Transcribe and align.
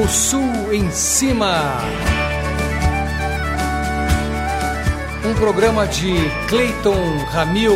O 0.00 0.06
Sul 0.06 0.72
em 0.72 0.88
Cima. 0.92 1.76
Um 5.24 5.34
programa 5.34 5.88
de 5.88 6.14
Clayton 6.48 7.18
Ramil. 7.32 7.74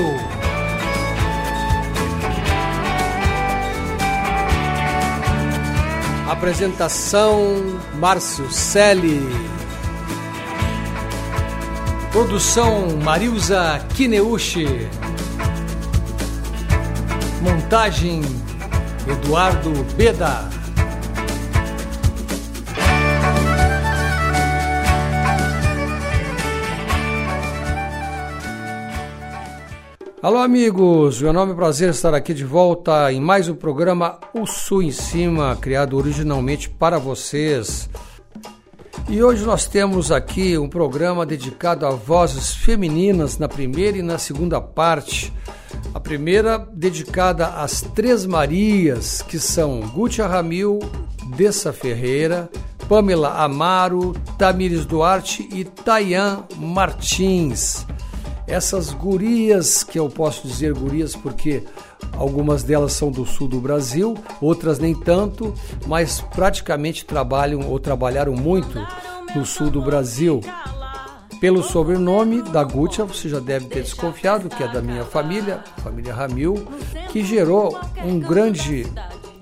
Apresentação 6.31 7.81
Márcio 7.99 8.49
Selle. 8.53 9.21
Produção 12.13 13.01
Marilza 13.03 13.85
Kineuchi. 13.97 14.89
Montagem 17.43 18.23
Eduardo 19.09 19.73
Beda. 19.97 20.62
Alô, 30.23 30.39
amigos! 30.39 31.21
Meu 31.21 31.33
nome 31.33 31.51
é 31.51 31.55
prazer 31.57 31.91
estar 31.91 32.15
aqui 32.15 32.33
de 32.33 32.45
volta 32.45 33.13
em 33.13 33.21
mais 33.21 33.49
um 33.49 33.57
programa 33.57 34.21
O 34.33 34.47
Sul 34.47 34.81
em 34.85 34.93
Cima, 34.93 35.59
criado 35.61 35.97
originalmente 35.97 36.71
para 36.71 36.97
vocês. 36.97 37.91
E 39.09 39.21
hoje 39.21 39.45
nós 39.45 39.67
temos 39.67 40.13
aqui 40.13 40.57
um 40.57 40.69
programa 40.69 41.27
dedicado 41.27 41.85
a 41.85 41.91
vozes 41.91 42.55
femininas 42.55 43.37
na 43.37 43.49
primeira 43.49 43.99
e 43.99 44.03
na 44.03 44.17
segunda 44.17 44.61
parte. 44.61 45.33
A 45.93 45.99
primeira 45.99 46.57
dedicada 46.73 47.49
às 47.49 47.81
Três 47.81 48.25
Marias, 48.25 49.23
que 49.23 49.41
são 49.41 49.81
Gutia 49.81 50.29
Ramil, 50.29 50.79
Dessa 51.37 51.73
Ferreira, 51.73 52.49
Pamela 52.89 53.43
Amaro, 53.43 54.13
Tamires 54.39 54.87
Duarte 54.87 55.49
e 55.53 55.65
Tayan 55.65 56.45
Martins 56.57 57.85
essas 58.53 58.91
gurias, 58.91 59.83
que 59.83 59.99
eu 59.99 60.11
posso 60.11 60.47
dizer 60.47 60.75
gurias 60.75 61.17
porque 61.17 61.65
algumas 62.13 62.63
delas 62.63 62.93
são 62.93 63.11
do 63.11 63.25
sul 63.25 63.49
do 63.49 63.59
Brasil, 63.59 64.15
outras 64.43 64.79
nem 64.79 64.95
tanto, 64.95 65.55
mas 65.87 66.21
praticamente 66.21 67.07
trabalham 67.07 67.67
ou 67.71 67.81
trabalharam 67.81 68.35
muito 68.35 68.79
no 69.35 69.47
sul 69.47 69.71
do 69.71 69.81
Brasil. 69.81 70.43
Pelo 71.41 71.63
sobrenome 71.63 72.43
da 72.43 72.63
Gutia, 72.63 73.07
você 73.07 73.27
já 73.27 73.41
deve 73.41 73.67
ter 73.67 73.83
desconfiado 73.83 74.51
que 74.51 74.63
é 74.63 74.69
da 74.69 74.83
minha 74.83 75.05
família, 75.05 75.65
família 75.83 76.15
Ramil, 76.15 76.69
que 77.11 77.25
gerou 77.25 77.81
um 78.05 78.21
grande 78.21 78.87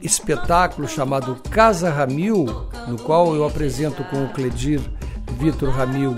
espetáculo 0.01 0.87
chamado 0.87 1.37
Casa 1.51 1.91
Ramil, 1.91 2.47
no 2.87 2.97
qual 2.97 3.35
eu 3.35 3.45
apresento 3.45 4.05
com 4.05 4.25
o 4.25 4.29
Cledir 4.29 4.81
Vitor 5.41 5.71
Ramil 5.71 6.15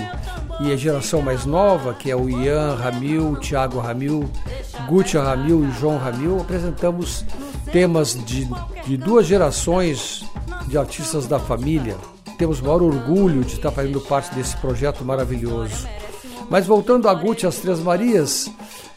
e 0.61 0.73
a 0.73 0.77
geração 0.77 1.23
mais 1.23 1.47
nova, 1.47 1.95
que 1.95 2.11
é 2.11 2.17
o 2.17 2.29
Ian 2.29 2.75
Ramil, 2.75 3.37
Thiago 3.37 3.79
Ramil, 3.79 4.29
Gutia 4.89 5.23
Ramil 5.23 5.65
e 5.65 5.71
João 5.79 5.97
Ramil, 5.97 6.41
apresentamos 6.41 7.25
temas 7.71 8.15
de, 8.25 8.49
de 8.85 8.97
duas 8.97 9.25
gerações 9.25 10.25
de 10.67 10.77
artistas 10.77 11.29
da 11.29 11.39
família. 11.39 11.97
Temos 12.37 12.61
o 12.61 12.65
maior 12.65 12.83
orgulho 12.83 13.45
de 13.45 13.55
estar 13.55 13.71
fazendo 13.71 14.01
parte 14.01 14.35
desse 14.35 14.57
projeto 14.57 15.05
maravilhoso. 15.05 15.87
Mas 16.51 16.67
voltando 16.67 17.09
a 17.09 17.15
Gutia 17.15 17.49
as 17.49 17.57
Três 17.59 17.79
Marias, 17.79 18.51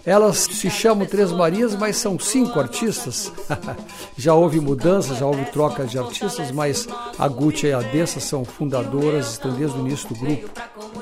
elas 0.05 0.37
se 0.37 0.69
chamam 0.69 1.07
Três 1.07 1.31
Marias, 1.31 1.75
mas 1.75 1.97
são 1.97 2.19
cinco 2.19 2.59
artistas. 2.59 3.31
já 4.15 4.35
houve 4.35 4.59
mudanças, 4.59 5.17
já 5.17 5.25
houve 5.25 5.45
trocas 5.45 5.89
de 5.89 5.97
artistas, 5.97 6.51
mas 6.51 6.87
a 7.17 7.27
Gucci 7.27 7.67
e 7.67 7.73
a 7.73 7.79
Dessa 7.79 8.19
são 8.19 8.45
fundadoras, 8.45 9.31
estão 9.31 9.51
desde 9.51 9.77
o 9.77 9.81
início 9.81 10.09
do 10.09 10.15
grupo. 10.15 10.49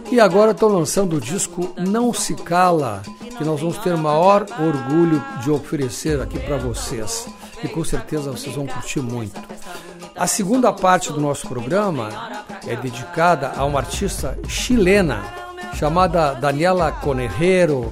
E 0.09 0.21
agora 0.21 0.51
estão 0.51 0.69
lançando 0.69 1.17
o 1.17 1.21
disco 1.21 1.73
Não 1.77 2.13
Se 2.13 2.33
Cala, 2.33 3.01
que 3.37 3.43
nós 3.43 3.59
vamos 3.59 3.77
ter 3.79 3.97
maior 3.97 4.45
orgulho 4.59 5.21
de 5.41 5.51
oferecer 5.51 6.21
aqui 6.21 6.39
para 6.39 6.57
vocês. 6.57 7.27
E 7.61 7.67
com 7.67 7.83
certeza 7.83 8.31
vocês 8.31 8.55
vão 8.55 8.67
curtir 8.67 9.01
muito. 9.01 9.39
A 10.15 10.27
segunda 10.27 10.71
parte 10.71 11.11
do 11.11 11.19
nosso 11.19 11.47
programa 11.47 12.09
é 12.65 12.75
dedicada 12.75 13.51
a 13.55 13.65
uma 13.65 13.79
artista 13.79 14.37
chilena 14.47 15.23
chamada 15.73 16.33
Daniela 16.35 16.91
Conejero 16.91 17.91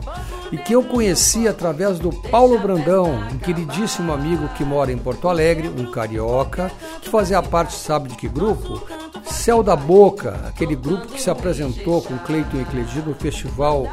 e 0.52 0.58
que 0.58 0.74
eu 0.74 0.84
conheci 0.84 1.48
através 1.48 1.98
do 1.98 2.12
Paulo 2.12 2.60
Brandão, 2.60 3.10
um 3.32 3.38
queridíssimo 3.38 4.12
amigo 4.12 4.50
que 4.50 4.66
mora 4.66 4.92
em 4.92 4.98
Porto 4.98 5.30
Alegre, 5.30 5.70
um 5.70 5.90
carioca, 5.90 6.70
que 7.02 7.10
fazia 7.10 7.42
parte, 7.42 7.74
sabe 7.74 8.10
de 8.10 8.16
que 8.16 8.28
grupo? 8.28 8.86
Céu 9.24 9.64
da 9.64 9.76
Boca, 9.76 10.40
aquele 10.48 10.76
grupo 10.76 11.08
que 11.08 11.22
se 11.22 11.30
apresentou 11.30 12.02
com 12.02 12.18
Cleiton 12.20 12.58
e 12.58 12.66
Cledir 12.66 13.06
no 13.06 13.16
festival, 13.16 13.88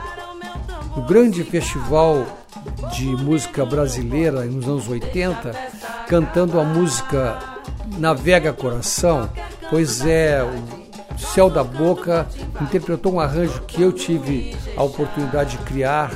no 0.96 1.02
grande 1.02 1.44
festival 1.44 2.26
de 2.92 3.06
música 3.06 3.64
brasileira 3.64 4.44
nos 4.44 4.66
anos 4.66 4.88
80, 4.88 5.54
cantando 6.08 6.58
a 6.58 6.64
música 6.64 7.38
Navega 7.98 8.52
Coração. 8.52 9.30
Pois 9.70 10.04
é, 10.04 10.42
o 10.42 11.18
Céu 11.18 11.48
da 11.48 11.62
Boca 11.62 12.26
interpretou 12.60 13.14
um 13.14 13.20
arranjo 13.20 13.62
que 13.62 13.80
eu 13.80 13.92
tive 13.92 14.56
a 14.76 14.82
oportunidade 14.82 15.56
de 15.56 15.64
criar 15.64 16.10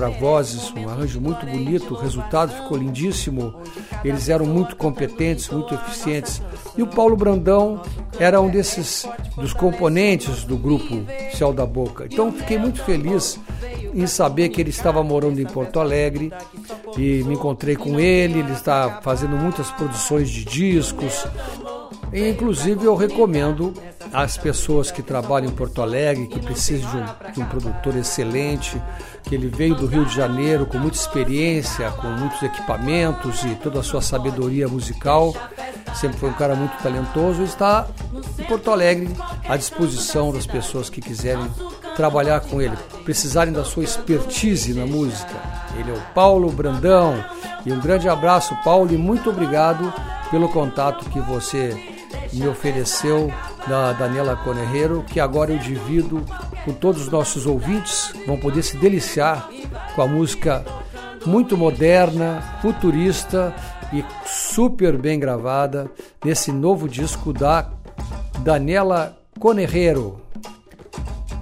para 0.00 0.08
vozes, 0.08 0.72
um 0.74 0.88
arranjo 0.88 1.20
muito 1.20 1.44
bonito, 1.44 1.92
o 1.92 1.96
resultado 1.98 2.54
ficou 2.54 2.78
lindíssimo. 2.78 3.54
Eles 4.02 4.30
eram 4.30 4.46
muito 4.46 4.74
competentes, 4.74 5.50
muito 5.50 5.74
eficientes. 5.74 6.40
E 6.74 6.82
o 6.82 6.86
Paulo 6.86 7.14
Brandão 7.14 7.82
era 8.18 8.40
um 8.40 8.48
desses 8.48 9.06
dos 9.36 9.52
componentes 9.52 10.44
do 10.44 10.56
grupo 10.56 11.04
Céu 11.34 11.52
da 11.52 11.66
Boca. 11.66 12.06
Então 12.10 12.32
fiquei 12.32 12.56
muito 12.56 12.82
feliz 12.82 13.38
em 13.94 14.06
saber 14.06 14.48
que 14.48 14.62
ele 14.62 14.70
estava 14.70 15.02
morando 15.02 15.38
em 15.38 15.44
Porto 15.44 15.78
Alegre 15.78 16.32
e 16.96 17.22
me 17.24 17.34
encontrei 17.34 17.76
com 17.76 18.00
ele. 18.00 18.38
Ele 18.38 18.52
está 18.52 19.00
fazendo 19.02 19.36
muitas 19.36 19.70
produções 19.70 20.30
de 20.30 20.46
discos. 20.46 21.26
E, 22.12 22.28
inclusive 22.28 22.84
eu 22.84 22.96
recomendo 22.96 23.72
às 24.12 24.36
pessoas 24.36 24.90
que 24.90 25.02
trabalham 25.02 25.48
em 25.48 25.54
Porto 25.54 25.80
Alegre, 25.80 26.26
que 26.26 26.40
precisam 26.40 26.90
de 26.90 26.96
um, 26.96 27.32
de 27.32 27.40
um 27.40 27.44
produtor 27.46 27.96
excelente, 27.96 28.80
que 29.22 29.34
ele 29.34 29.48
veio 29.48 29.74
do 29.74 29.86
Rio 29.86 30.04
de 30.04 30.14
Janeiro 30.14 30.66
com 30.66 30.78
muita 30.78 30.96
experiência, 30.96 31.90
com 31.92 32.08
muitos 32.08 32.42
equipamentos 32.42 33.44
e 33.44 33.54
toda 33.54 33.80
a 33.80 33.82
sua 33.82 34.02
sabedoria 34.02 34.66
musical. 34.66 35.34
Sempre 35.94 36.18
foi 36.18 36.30
um 36.30 36.34
cara 36.34 36.54
muito 36.54 36.76
talentoso 36.82 37.42
e 37.42 37.44
está 37.44 37.86
em 38.38 38.44
Porto 38.44 38.70
Alegre 38.70 39.08
à 39.48 39.56
disposição 39.56 40.32
das 40.32 40.46
pessoas 40.46 40.90
que 40.90 41.00
quiserem 41.00 41.48
trabalhar 41.96 42.40
com 42.40 42.60
ele, 42.60 42.76
precisarem 43.04 43.52
da 43.52 43.64
sua 43.64 43.84
expertise 43.84 44.74
na 44.74 44.86
música. 44.86 45.34
Ele 45.78 45.90
é 45.90 45.94
o 45.94 46.00
Paulo 46.14 46.50
Brandão. 46.50 47.22
E 47.64 47.72
um 47.72 47.78
grande 47.78 48.08
abraço, 48.08 48.56
Paulo, 48.64 48.92
e 48.92 48.96
muito 48.96 49.28
obrigado 49.28 49.92
pelo 50.30 50.48
contato 50.48 51.04
que 51.10 51.20
você 51.20 51.89
me 52.32 52.46
ofereceu 52.46 53.32
da 53.66 53.92
Daniela 53.92 54.36
Conerreiro, 54.36 55.04
que 55.06 55.20
agora 55.20 55.52
eu 55.52 55.58
divido 55.58 56.24
com 56.64 56.72
todos 56.72 57.02
os 57.02 57.08
nossos 57.08 57.46
ouvintes, 57.46 58.12
vão 58.26 58.36
poder 58.36 58.62
se 58.62 58.76
deliciar 58.76 59.48
com 59.94 60.02
a 60.02 60.06
música 60.06 60.64
muito 61.26 61.56
moderna, 61.56 62.58
futurista 62.62 63.54
e 63.92 64.04
super 64.24 64.96
bem 64.96 65.18
gravada 65.18 65.90
nesse 66.24 66.52
novo 66.52 66.88
disco 66.88 67.32
da 67.32 67.70
Daniela 68.40 69.18
Conerreiro. 69.38 70.20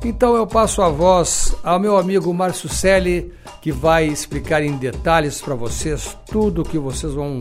Então 0.04 0.36
eu 0.36 0.46
passo 0.46 0.80
a 0.80 0.88
voz 0.88 1.54
ao 1.62 1.78
meu 1.78 1.96
amigo 1.96 2.32
Márcio 2.32 2.68
Selle, 2.68 3.32
que 3.60 3.72
vai 3.72 4.06
explicar 4.06 4.62
em 4.62 4.76
detalhes 4.76 5.40
para 5.40 5.54
vocês 5.54 6.16
tudo 6.30 6.62
o 6.62 6.64
que 6.64 6.78
vocês 6.78 7.12
vão 7.12 7.38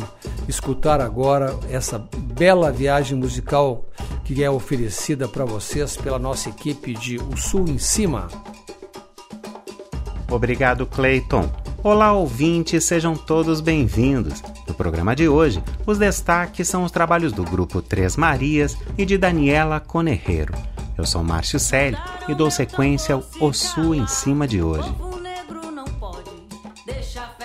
escutar 0.47 1.01
agora, 1.01 1.57
essa 1.69 1.99
bela 2.17 2.71
viagem 2.71 3.17
musical 3.17 3.85
que 4.23 4.43
é 4.43 4.49
oferecida 4.49 5.27
para 5.27 5.45
vocês 5.45 5.95
pela 5.95 6.19
nossa 6.19 6.49
equipe 6.49 6.93
de 6.93 7.17
O 7.17 7.37
Sul 7.37 7.67
em 7.67 7.77
Cima. 7.77 8.27
Obrigado, 10.29 10.85
Clayton. 10.85 11.49
Olá, 11.83 12.11
ouvintes, 12.11 12.83
sejam 12.83 13.15
todos 13.15 13.61
bem-vindos. 13.61 14.43
No 14.67 14.73
programa 14.73 15.15
de 15.15 15.29
hoje, 15.29 15.63
os 15.85 15.97
destaques 15.97 16.67
são 16.67 16.83
os 16.83 16.91
trabalhos 16.91 17.31
do 17.31 17.43
grupo 17.43 17.81
Três 17.81 18.17
Marias 18.17 18.77
e 18.97 19.05
de 19.05 19.17
Daniela 19.17 19.79
Conerreiro. 19.79 20.53
Eu 20.97 21.05
sou 21.05 21.23
Márcio 21.23 21.59
Selle 21.59 21.97
e 22.27 22.33
dou 22.33 22.51
sequência 22.51 23.15
ao 23.15 23.23
O 23.39 23.53
Sul 23.53 23.95
em 23.95 24.07
Cima 24.07 24.47
de 24.47 24.61
hoje. 24.61 24.93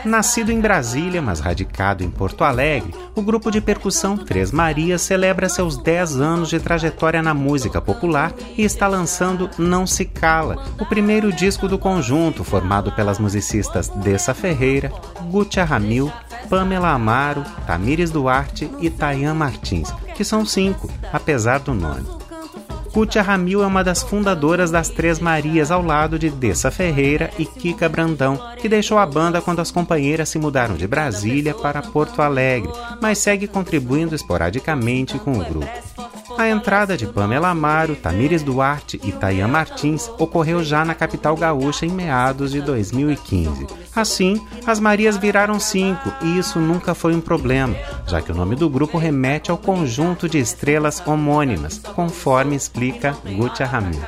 Nascido 0.04 0.50
em 0.50 0.60
Brasília, 0.60 1.22
mas 1.22 1.38
radicado 1.38 2.02
em 2.02 2.10
Porto 2.10 2.43
Alegre, 2.43 2.93
o 3.14 3.22
grupo 3.22 3.50
de 3.50 3.60
percussão 3.60 4.16
Três 4.16 4.50
Marias 4.50 5.02
celebra 5.02 5.49
seus 5.49 5.76
10 5.76 6.20
anos 6.20 6.49
de 6.49 6.58
trajetória 6.58 7.22
na 7.22 7.32
música 7.32 7.81
popular 7.81 8.32
e 8.56 8.64
está 8.64 8.88
lançando 8.88 9.49
Não 9.56 9.87
Se 9.87 10.04
Cala, 10.04 10.64
o 10.81 10.84
primeiro 10.84 11.32
disco 11.32 11.69
do 11.69 11.78
conjunto, 11.78 12.43
formado 12.43 12.90
pelas 12.93 13.20
musicistas 13.20 13.88
Dessa 13.88 14.34
Ferreira, 14.34 14.90
Gutia 15.31 15.64
Ramil, 15.64 16.10
Pamela 16.50 16.90
Amaro, 16.90 17.44
Tamires 17.66 18.10
Duarte 18.10 18.69
e 18.81 18.90
Tayan 18.90 19.34
Martins, 19.34 19.93
que 20.16 20.25
são 20.25 20.44
cinco, 20.44 20.90
apesar 21.12 21.60
do 21.60 21.72
nome. 21.72 22.21
Cútia 22.93 23.23
Ramil 23.23 23.62
é 23.62 23.67
uma 23.67 23.83
das 23.83 24.03
fundadoras 24.03 24.71
das 24.71 24.91
Três 24.91 25.19
Marias 25.19 25.71
ao 25.71 25.83
lado 25.83 26.19
de 26.19 26.29
Dessa 26.29 26.71
Ferreira 26.71 27.31
e 27.39 27.47
Kika 27.47 27.89
Brandão, 27.89 28.39
que 28.61 28.69
deixou 28.69 28.99
a 28.99 29.06
banda 29.06 29.41
quando 29.41 29.61
as 29.61 29.71
companheiras 29.71 30.29
se 30.29 30.39
mudaram 30.39 30.75
de 30.75 30.87
Brasília 30.87 31.55
para 31.55 31.81
Porto 31.81 32.21
Alegre, 32.21 32.71
mas 33.00 33.17
segue 33.17 33.49
contribuindo 33.49 34.15
esporadicamente 34.15 35.19
com 35.19 35.33
o 35.33 35.44
grupo. 35.44 35.92
A 36.43 36.49
entrada 36.50 36.97
de 36.97 37.06
Pamela 37.06 37.50
Amaro, 37.50 37.94
Tamires 37.94 38.43
Duarte 38.43 39.00
e 39.05 39.12
Tayan 39.12 39.47
Martins 39.47 40.11
ocorreu 40.19 40.65
já 40.65 40.85
na 40.85 40.93
capital 40.93 41.37
gaúcha 41.37 41.87
em 41.87 41.91
meados 41.91 42.50
de 42.50 42.61
2015. 42.61 43.69
Assim, 43.94 44.44
as 44.67 44.81
Marias 44.81 45.17
viraram 45.17 45.61
cinco 45.61 46.12
e 46.21 46.37
isso 46.37 46.59
nunca 46.59 46.97
foi 46.97 47.15
um 47.15 47.21
problema, 47.21 47.77
já 48.09 48.21
que 48.21 48.33
o 48.33 48.35
nome 48.35 48.56
do 48.56 48.69
grupo 48.69 48.99
remete 48.99 49.53
ao 49.53 49.56
conjunto 49.56 50.29
de 50.29 50.41
estrelas 50.41 51.00
homônimas, 51.06 51.79
conforme 51.79 52.56
explica 52.56 53.17
Gutia 53.25 53.65
Ramil. 53.65 54.03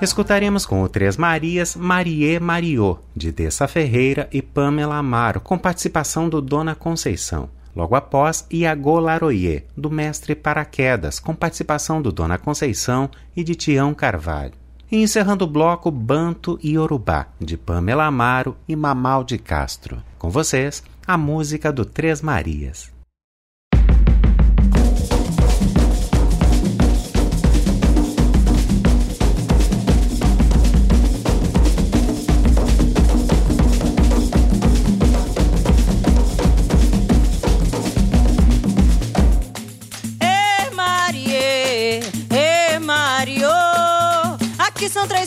Escutaremos 0.00 0.66
com 0.66 0.82
o 0.82 0.88
Três 0.88 1.16
Marias 1.16 1.76
Marie 1.76 2.40
Mariô, 2.40 2.98
de 3.14 3.30
Dessa 3.30 3.68
Ferreira 3.68 4.28
e 4.32 4.42
Pamela 4.42 4.96
Amaro, 4.96 5.40
com 5.40 5.56
participação 5.56 6.28
do 6.28 6.40
Dona 6.40 6.74
Conceição. 6.74 7.48
Logo 7.74 7.94
após, 7.94 8.46
Iago 8.50 8.98
Laroyer, 8.98 9.64
do 9.76 9.90
Mestre 9.90 10.34
Paraquedas, 10.34 11.18
com 11.18 11.34
participação 11.34 12.02
do 12.02 12.12
Dona 12.12 12.38
Conceição 12.38 13.10
e 13.34 13.42
de 13.42 13.54
Tião 13.54 13.94
Carvalho. 13.94 14.52
E 14.90 15.02
encerrando 15.02 15.44
o 15.46 15.48
bloco 15.48 15.90
Banto 15.90 16.58
e 16.62 16.72
Yorubá, 16.72 17.28
de 17.40 17.56
Pamela 17.56 18.04
Amaro 18.04 18.56
e 18.68 18.76
Mamal 18.76 19.24
de 19.24 19.38
Castro. 19.38 20.02
Com 20.18 20.28
vocês, 20.28 20.82
a 21.06 21.16
música 21.16 21.72
do 21.72 21.84
Três 21.84 22.20
Marias. 22.20 22.92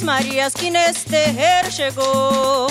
Marias 0.06 0.54
que 0.54 0.70
nesse 0.70 1.04
terreiro 1.06 1.72
chegou. 1.72 2.68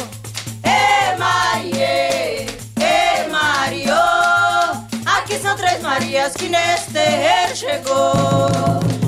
Ê 0.62 1.16
Marie, 1.18 2.46
Ê 2.80 3.28
Mario, 3.28 3.92
aqui 5.04 5.36
são 5.40 5.56
três 5.56 5.82
Marias 5.82 6.32
que 6.34 6.48
nesse 6.48 6.92
terreiro 6.92 7.56
chegou. 7.56 9.03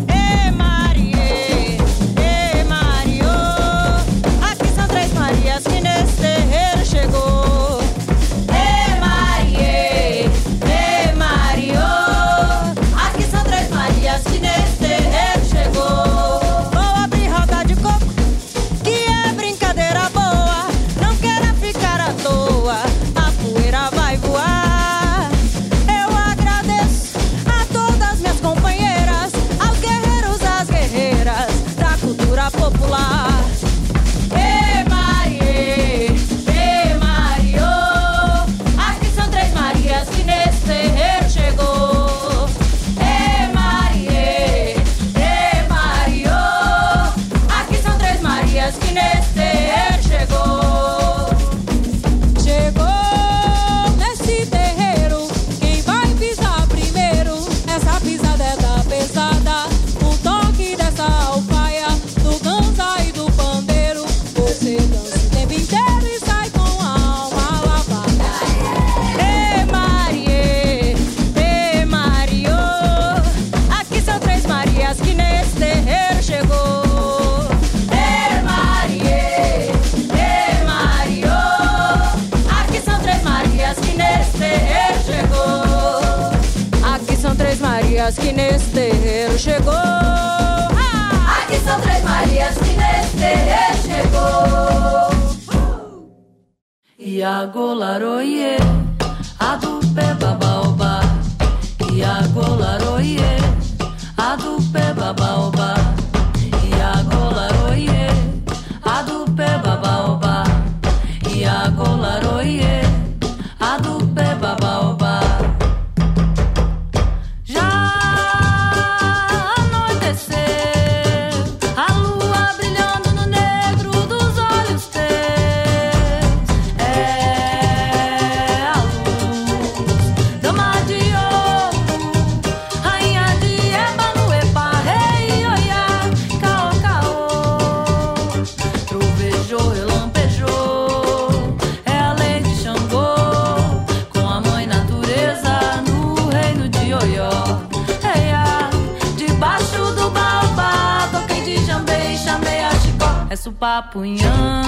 Papunhã, 153.60 154.62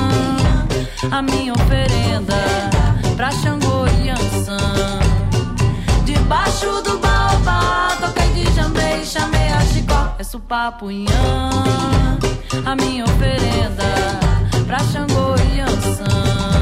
a 1.10 1.20
minha 1.20 1.52
oferenda 1.52 2.36
pra 3.16 3.30
Xangô 3.30 3.86
e 4.02 4.10
Ansan. 4.10 5.00
Debaixo 6.04 6.80
do 6.82 6.98
baobá, 6.98 7.96
toquei 8.00 8.28
de 8.28 8.54
jambei, 8.54 9.04
chamei 9.04 9.48
a 9.48 9.60
chicó. 9.62 10.14
É 10.18 10.22
supapunhã, 10.22 11.10
a 12.64 12.76
minha 12.76 13.04
oferenda 13.04 13.84
pra 14.66 14.78
Xangô 14.78 15.34
e 15.54 15.60
Ansan. 15.60 16.57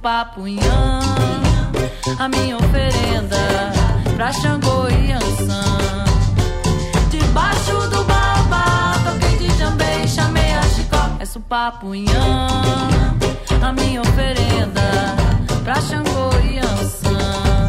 É 0.00 0.06
supapunhã. 0.08 1.00
A 2.18 2.28
minha 2.28 2.56
oferenda 2.56 3.36
pra 4.16 4.32
Xangô 4.32 4.88
e 4.88 5.12
Ançã. 5.12 5.62
Debaixo 7.10 7.72
do 7.90 8.02
babá, 8.04 8.94
toquei 9.04 9.36
de 9.36 9.58
jambê 9.58 10.04
e 10.04 10.08
chamei 10.08 10.52
a 10.54 10.62
chicó, 10.62 11.10
é 11.18 11.24
supapunhã. 11.26 12.48
A 13.62 13.72
minha 13.72 14.00
oferenda 14.00 15.16
pra 15.62 15.74
Xangô 15.82 16.30
e 16.50 16.58
Ançã. 16.58 17.59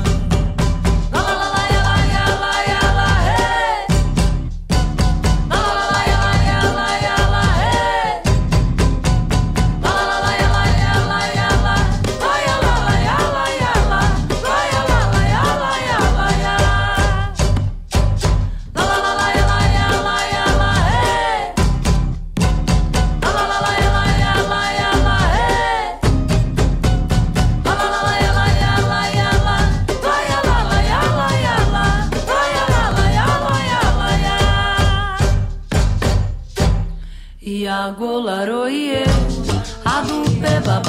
Golaroie, 37.96 39.04
a 39.86 40.02
do 40.02 40.24
Peba 40.42 40.82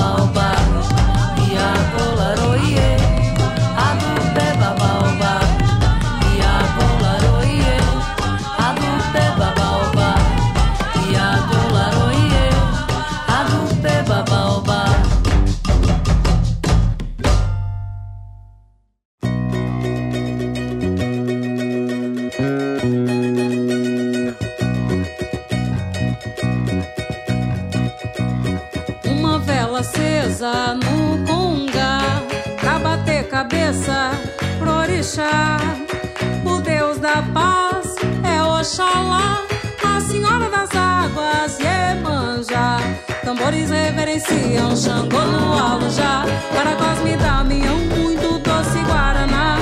Tambores 43.53 43.71
reverenciam 43.71 44.75
Xangô 44.75 45.19
Alujá. 45.19 46.25
Para 46.55 46.75
Cosme 46.75 47.19
Damião, 47.19 47.77
muito 47.77 48.39
doce 48.39 48.79
Guaraná. 48.79 49.59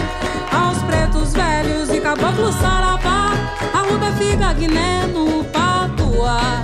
Aos 0.53 0.79
pretos 0.85 1.33
velhos 1.33 1.91
e 1.91 2.01
caboclos 2.01 2.55
Sarapá. 2.55 3.33
Arruda, 3.75 4.13
figa, 4.13 4.53
guiné 4.53 5.09
no 5.09 5.43
patuá. 5.47 6.63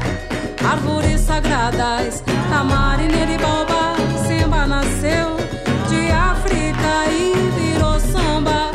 Árvores 0.70 1.22
sagradas, 1.22 2.22
tamarineira 2.48 3.32
e 3.32 3.38
baobá. 3.38 3.94
Simba 4.28 4.64
nasceu 4.64 5.36
de 5.88 6.12
África 6.12 7.10
e 7.10 7.34
virou 7.58 7.98
samba. 7.98 8.70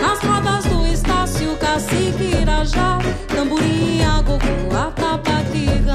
Nas 0.00 0.20
rodas 0.20 0.64
do 0.66 0.86
Estácio, 0.86 1.56
Cacique, 1.56 2.36
Irajá 2.40 2.98
Tamborim, 3.34 4.02
Agogô, 4.02 4.76
Atabaque, 4.76 5.66
Ganzá 5.84 5.87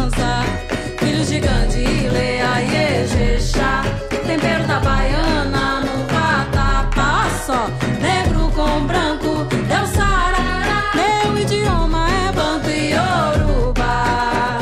Gandhi, 1.40 2.10
Leia 2.10 2.62
e 2.62 3.04
Ejexá. 3.04 3.84
Tempero 4.26 4.66
da 4.68 4.80
Baiana 4.80 5.82
no 5.82 6.06
Vatapá 6.14 7.30
Só. 7.46 7.68
Negro 8.02 8.52
com 8.56 8.86
branco, 8.86 9.46
Deus 9.68 9.90
Sarará. 9.90 10.92
Meu 10.96 11.38
idioma 11.38 12.08
é 12.10 12.32
Banto 12.32 12.70
e 12.70 12.92
Yorubá. 12.94 14.60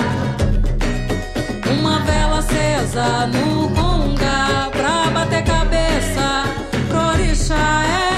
Uma 1.80 2.00
vela 2.02 2.40
acesa 2.40 3.28
no 3.28 3.70
Conga 3.70 4.70
Pra 4.72 5.12
bater 5.12 5.44
cabeça. 5.44 6.46
Pro 6.90 7.00
orixá 7.12 7.84
é 7.86 8.12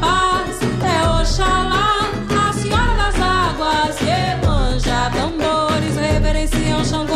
paz 0.00 0.58
é 0.84 1.08
Oxalá, 1.20 2.10
a 2.30 2.52
Senhora 2.52 2.94
das 2.96 3.16
Águas, 3.20 3.96
Iemanjá, 4.00 5.10
tambores 5.10 5.96
reverenciam 5.96 6.84
Xangô 6.84 7.11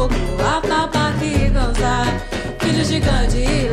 tamborim, 0.00 0.40
agogô, 0.40 0.42
atabaque, 0.42 1.50
ganzá. 1.52 2.04
Filho 2.58 2.84
gigante, 2.84 3.36
leia 3.36 3.69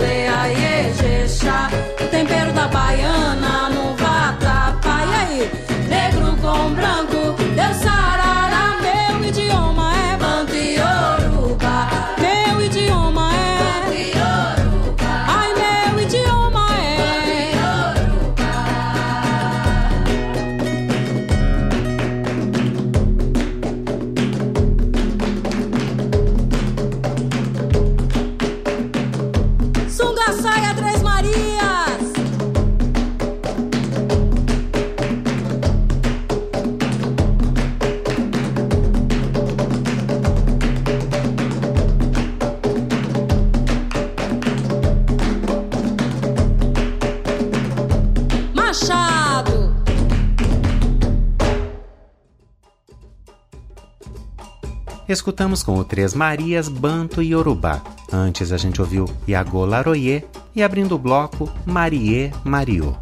Escutamos 55.27 55.61
com 55.61 55.75
o 55.75 55.83
Três 55.83 56.13
Marias, 56.13 56.69
Banto 56.69 57.21
e 57.21 57.33
Yorubá. 57.33 57.81
Antes 58.13 58.53
a 58.53 58.57
gente 58.57 58.79
ouviu 58.79 59.03
Iago 59.27 59.65
Laroye 59.65 60.23
e 60.55 60.63
abrindo 60.63 60.95
o 60.95 60.97
bloco 60.97 61.51
Marie 61.65 62.31
Mariô. 62.45 62.95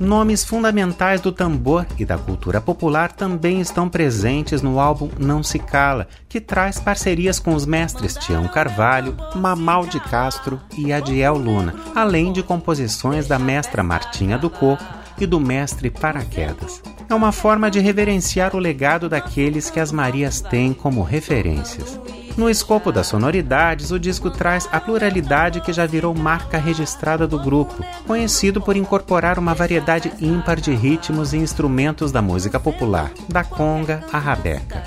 Nomes 0.00 0.42
fundamentais 0.42 1.20
do 1.20 1.30
tambor 1.30 1.86
e 1.96 2.04
da 2.04 2.18
cultura 2.18 2.60
popular 2.60 3.12
também 3.12 3.60
estão 3.60 3.88
presentes 3.88 4.62
no 4.62 4.80
álbum 4.80 5.08
Não 5.16 5.44
Se 5.44 5.60
Cala, 5.60 6.08
que 6.28 6.40
traz 6.40 6.80
parcerias 6.80 7.38
com 7.38 7.54
os 7.54 7.64
mestres 7.64 8.16
Tião 8.16 8.48
Carvalho, 8.48 9.16
Mamal 9.36 9.86
de 9.86 10.00
Castro 10.00 10.60
e 10.76 10.92
Adiel 10.92 11.36
Luna, 11.36 11.76
além 11.94 12.32
de 12.32 12.42
composições 12.42 13.28
da 13.28 13.38
mestra 13.38 13.84
Martinha 13.84 14.36
do 14.36 14.50
Coco 14.50 14.82
e 15.20 15.24
do 15.24 15.38
mestre 15.38 15.88
Paraquedas. 15.88 16.82
É 17.10 17.14
uma 17.14 17.32
forma 17.32 17.68
de 17.68 17.80
reverenciar 17.80 18.54
o 18.54 18.58
legado 18.60 19.08
daqueles 19.08 19.68
que 19.68 19.80
as 19.80 19.90
Marias 19.90 20.40
têm 20.40 20.72
como 20.72 21.02
referências. 21.02 21.98
No 22.36 22.48
escopo 22.48 22.92
das 22.92 23.08
sonoridades, 23.08 23.90
o 23.90 23.98
disco 23.98 24.30
traz 24.30 24.68
a 24.70 24.78
pluralidade 24.78 25.60
que 25.60 25.72
já 25.72 25.86
virou 25.86 26.14
marca 26.14 26.56
registrada 26.56 27.26
do 27.26 27.36
grupo, 27.36 27.84
conhecido 28.06 28.60
por 28.60 28.76
incorporar 28.76 29.40
uma 29.40 29.54
variedade 29.54 30.12
ímpar 30.20 30.60
de 30.60 30.72
ritmos 30.72 31.32
e 31.32 31.38
instrumentos 31.38 32.12
da 32.12 32.22
música 32.22 32.60
popular, 32.60 33.10
da 33.28 33.42
conga 33.42 34.04
à 34.12 34.18
rabeca. 34.18 34.84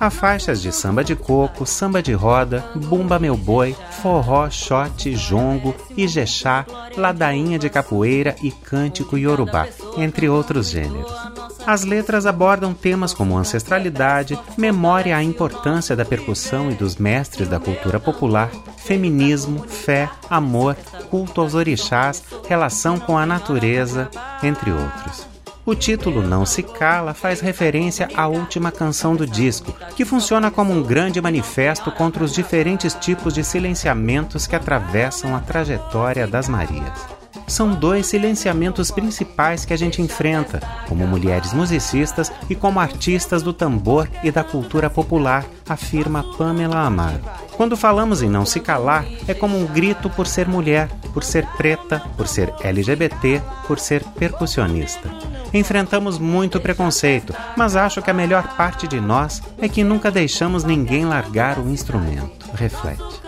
Há 0.00 0.08
faixas 0.08 0.62
de 0.62 0.72
samba 0.72 1.04
de 1.04 1.14
coco, 1.14 1.66
samba 1.66 2.02
de 2.02 2.14
roda, 2.14 2.64
bumba 2.74 3.18
meu 3.18 3.36
boi, 3.36 3.76
forró, 4.02 4.48
shot, 4.48 5.14
jongo, 5.14 5.74
ijexá, 5.94 6.64
ladainha 6.96 7.58
de 7.58 7.68
capoeira 7.68 8.34
e 8.42 8.50
cântico 8.50 9.18
iorubá, 9.18 9.66
entre 9.98 10.26
outros 10.28 10.70
gêneros. 10.70 11.45
As 11.66 11.82
letras 11.82 12.26
abordam 12.26 12.72
temas 12.72 13.12
como 13.12 13.36
ancestralidade, 13.36 14.38
memória 14.56 15.16
à 15.16 15.22
importância 15.22 15.96
da 15.96 16.04
percussão 16.04 16.70
e 16.70 16.74
dos 16.74 16.94
mestres 16.94 17.48
da 17.48 17.58
cultura 17.58 17.98
popular, 17.98 18.48
feminismo, 18.76 19.66
fé, 19.66 20.08
amor, 20.30 20.76
culto 21.10 21.40
aos 21.40 21.54
orixás, 21.54 22.22
relação 22.48 23.00
com 23.00 23.18
a 23.18 23.26
natureza, 23.26 24.08
entre 24.44 24.70
outros. 24.70 25.26
O 25.64 25.74
título 25.74 26.22
Não 26.22 26.46
Se 26.46 26.62
Cala 26.62 27.12
faz 27.12 27.40
referência 27.40 28.08
à 28.14 28.28
última 28.28 28.70
canção 28.70 29.16
do 29.16 29.26
disco, 29.26 29.74
que 29.96 30.04
funciona 30.04 30.52
como 30.52 30.72
um 30.72 30.84
grande 30.84 31.20
manifesto 31.20 31.90
contra 31.90 32.22
os 32.22 32.32
diferentes 32.32 32.94
tipos 32.94 33.34
de 33.34 33.42
silenciamentos 33.42 34.46
que 34.46 34.54
atravessam 34.54 35.34
a 35.34 35.40
trajetória 35.40 36.28
das 36.28 36.48
Marias 36.48 37.15
são 37.46 37.74
dois 37.74 38.06
silenciamentos 38.06 38.90
principais 38.90 39.64
que 39.64 39.72
a 39.72 39.76
gente 39.76 40.02
enfrenta, 40.02 40.60
como 40.88 41.06
mulheres 41.06 41.52
musicistas 41.52 42.32
e 42.48 42.54
como 42.54 42.80
artistas 42.80 43.42
do 43.42 43.52
tambor 43.52 44.08
e 44.22 44.30
da 44.30 44.42
cultura 44.42 44.90
popular, 44.90 45.44
afirma 45.68 46.24
Pamela 46.36 46.80
Amaro. 46.80 47.20
Quando 47.56 47.76
falamos 47.76 48.22
em 48.22 48.28
não 48.28 48.44
se 48.44 48.60
calar, 48.60 49.06
é 49.26 49.34
como 49.34 49.58
um 49.58 49.66
grito 49.66 50.10
por 50.10 50.26
ser 50.26 50.46
mulher, 50.46 50.88
por 51.14 51.24
ser 51.24 51.46
preta, 51.56 52.02
por 52.16 52.28
ser 52.28 52.52
LGBT, 52.62 53.42
por 53.66 53.78
ser 53.78 54.04
percussionista. 54.04 55.10
Enfrentamos 55.52 56.18
muito 56.18 56.60
preconceito, 56.60 57.34
mas 57.56 57.76
acho 57.76 58.02
que 58.02 58.10
a 58.10 58.14
melhor 58.14 58.56
parte 58.56 58.86
de 58.86 59.00
nós 59.00 59.42
é 59.58 59.68
que 59.68 59.82
nunca 59.82 60.10
deixamos 60.10 60.64
ninguém 60.64 61.04
largar 61.04 61.58
o 61.58 61.68
instrumento. 61.70 62.46
Reflete. 62.54 63.25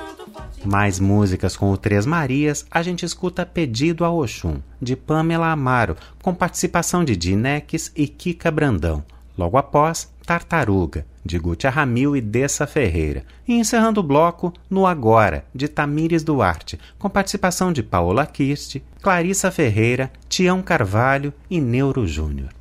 Mais 0.65 0.99
músicas 0.99 1.57
com 1.57 1.71
o 1.71 1.77
Três 1.77 2.05
Marias, 2.05 2.67
a 2.71 2.83
gente 2.83 3.05
escuta 3.05 3.47
Pedido 3.47 4.05
a 4.05 4.11
Oxum, 4.11 4.61
de 4.83 4.97
Pamela 4.97 5.51
Amaro, 5.51 5.97
com 6.23 6.35
participação 6.35 7.05
de 7.05 7.17
Dinex 7.17 7.93
e 7.95 8.07
Kika 8.09 8.51
Brandão. 8.51 9.05
Logo 9.37 9.57
após, 9.57 10.13
Tartaruga, 10.27 11.07
de 11.25 11.39
Gutia 11.39 11.71
Ramil 11.71 12.17
e 12.17 12.21
Dessa 12.21 12.67
Ferreira. 12.67 13.25
E 13.47 13.55
encerrando 13.55 14.01
o 14.01 14.03
bloco, 14.03 14.53
No 14.69 14.87
Agora, 14.87 15.45
de 15.55 15.69
Tamires 15.69 16.25
Duarte, 16.25 16.79
com 16.99 17.09
participação 17.09 17.73
de 17.73 17.83
Paola 17.83 18.27
Kirst, 18.27 18.77
Clarissa 19.01 19.51
Ferreira, 19.51 20.11
Tião 20.29 20.61
Carvalho 20.61 21.33
e 21.49 21.61
Neuro 21.61 22.07
Júnior. 22.07 22.58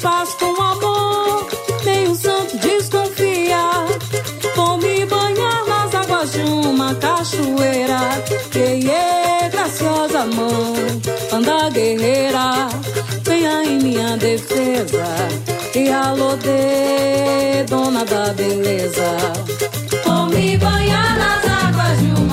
Faz 0.00 0.34
com 0.34 0.60
amor, 0.60 1.46
nem 1.84 2.08
o 2.08 2.14
santo 2.14 2.56
desconfia. 2.58 3.86
Vou 4.56 4.78
me 4.78 5.04
banhar 5.06 5.64
nas 5.66 5.94
águas 5.94 6.32
de 6.32 6.40
uma 6.40 6.94
cachoeira. 6.94 8.00
Que 8.50 8.90
é 8.90 9.48
graciosa 9.50 10.26
mão, 10.34 10.74
anda 11.32 11.70
guerreira. 11.70 12.68
Venha 13.22 13.62
em 13.64 13.78
minha 13.78 14.16
defesa. 14.16 15.04
E 15.74 15.90
alô, 15.90 16.36
de 16.36 17.64
dona 17.68 18.04
da 18.04 18.32
beleza 18.32 19.60
me 20.30 20.56
banhar 20.56 21.18
nas 21.18 21.44
águas 21.64 21.98
de 21.98 22.20
uma 22.20 22.29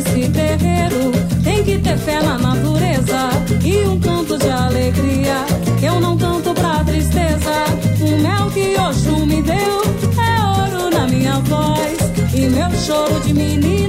nesse 0.00 0.28
terreiro, 0.30 1.12
tem 1.44 1.62
que 1.62 1.78
ter 1.78 1.96
fé 1.98 2.22
na 2.22 2.38
natureza 2.38 3.30
e 3.62 3.86
um 3.86 4.00
canto 4.00 4.38
de 4.38 4.48
alegria. 4.48 5.44
Eu 5.82 6.00
não 6.00 6.16
canto 6.16 6.54
pra 6.54 6.82
tristeza. 6.84 7.64
O 8.00 8.22
mel 8.22 8.50
que 8.50 8.76
Oxum 8.78 9.26
me 9.26 9.42
deu 9.42 9.82
é 10.16 10.78
ouro 10.78 10.90
na 10.90 11.06
minha 11.06 11.38
voz. 11.40 11.98
E 12.34 12.48
meu 12.48 12.70
choro 12.80 13.20
de 13.20 13.34
menina 13.34 13.79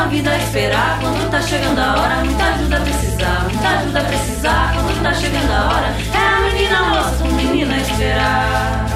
a 0.00 0.06
vida 0.06 0.30
a 0.30 0.38
esperar. 0.38 0.98
Quando 1.00 1.30
tá 1.30 1.42
chegando 1.42 1.78
a 1.78 2.00
hora, 2.00 2.16
muita 2.24 2.44
ajuda 2.44 2.76
a 2.76 2.80
precisar. 2.80 3.44
Muita 3.44 3.68
ajuda 3.68 4.00
a 4.00 4.04
precisar. 4.04 4.72
Quando 4.74 5.02
tá 5.02 5.14
chegando 5.14 5.52
a 5.52 5.64
hora, 5.66 5.94
é 6.14 6.18
a 6.18 6.40
menina 6.40 6.80
nossa 6.88 7.24
o 7.24 7.32
menino 7.32 7.76
esperar. 7.76 8.86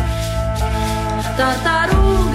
Tartaruga. 1.36 2.33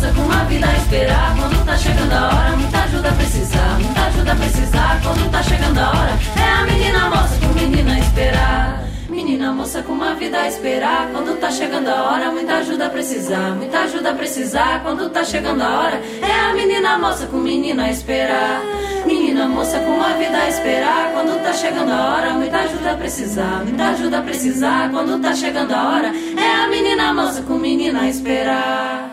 Nossa, 0.00 0.14
com 0.14 0.32
a 0.32 0.44
vida 0.44 0.66
a 0.66 0.76
esperar, 0.78 1.36
quando 1.36 1.66
tá 1.66 1.76
chegando 1.76 2.12
a 2.14 2.28
hora, 2.28 2.56
muita 2.56 2.78
ajuda 2.84 3.10
a 3.10 3.12
precisar, 3.12 3.78
muita 3.78 4.00
ajuda 4.06 4.32
a 4.32 4.34
precisar, 4.34 5.00
quando 5.02 5.30
tá 5.30 5.42
chegando 5.42 5.78
a 5.78 5.88
hora, 5.90 6.18
é 6.36 6.50
a 6.50 6.64
menina 6.64 7.10
moça 7.10 7.36
com 7.38 7.52
menina 7.52 7.92
a 7.92 7.98
esperar. 7.98 8.84
Menina 9.10 9.52
moça 9.52 9.82
com 9.82 9.92
uma 9.92 10.14
vida 10.14 10.40
a 10.40 10.48
esperar, 10.48 11.10
quando 11.12 11.38
tá 11.38 11.50
chegando 11.50 11.88
a 11.88 12.02
hora, 12.02 12.30
muita 12.32 12.54
ajuda 12.54 12.86
a 12.86 12.88
precisar, 12.88 13.54
muita 13.56 13.80
ajuda 13.80 14.10
a 14.10 14.14
precisar, 14.14 14.82
quando 14.82 15.10
tá 15.10 15.22
chegando 15.22 15.60
a 15.60 15.78
hora, 15.80 16.00
é 16.22 16.50
a 16.50 16.54
menina 16.54 16.96
moça 16.96 17.26
com 17.26 17.36
menina 17.36 17.84
a 17.84 17.90
esperar. 17.90 18.62
Menina 19.04 19.48
moça 19.48 19.78
com 19.80 19.96
uma 19.96 20.14
vida 20.14 20.38
a 20.38 20.48
esperar, 20.48 21.12
quando 21.12 21.42
tá 21.42 21.52
chegando 21.52 21.90
a 21.90 22.14
hora, 22.14 22.32
muita 22.32 22.56
ajuda 22.60 22.92
a 22.92 22.94
precisar, 22.94 23.64
muita 23.66 23.88
ajuda 23.90 24.18
a 24.20 24.22
precisar, 24.22 24.90
quando 24.90 25.20
tá 25.20 25.34
chegando 25.34 25.72
a 25.74 25.88
hora, 25.90 26.12
é 26.38 26.64
a 26.64 26.68
menina 26.68 27.12
moça 27.12 27.42
com 27.42 27.58
menina 27.58 28.00
a 28.00 28.08
esperar. 28.08 29.09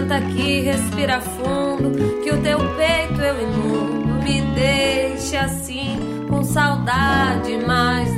Senta 0.00 0.16
aqui, 0.16 0.60
respira 0.60 1.20
fundo, 1.20 2.22
que 2.22 2.30
o 2.30 2.42
teu 2.42 2.58
peito 2.58 3.20
é 3.20 3.30
eu 3.30 3.42
inundo. 3.42 4.22
Me 4.24 4.40
deixe 4.54 5.36
assim, 5.36 6.26
com 6.26 6.42
saudade 6.42 7.58
mais 7.66 8.09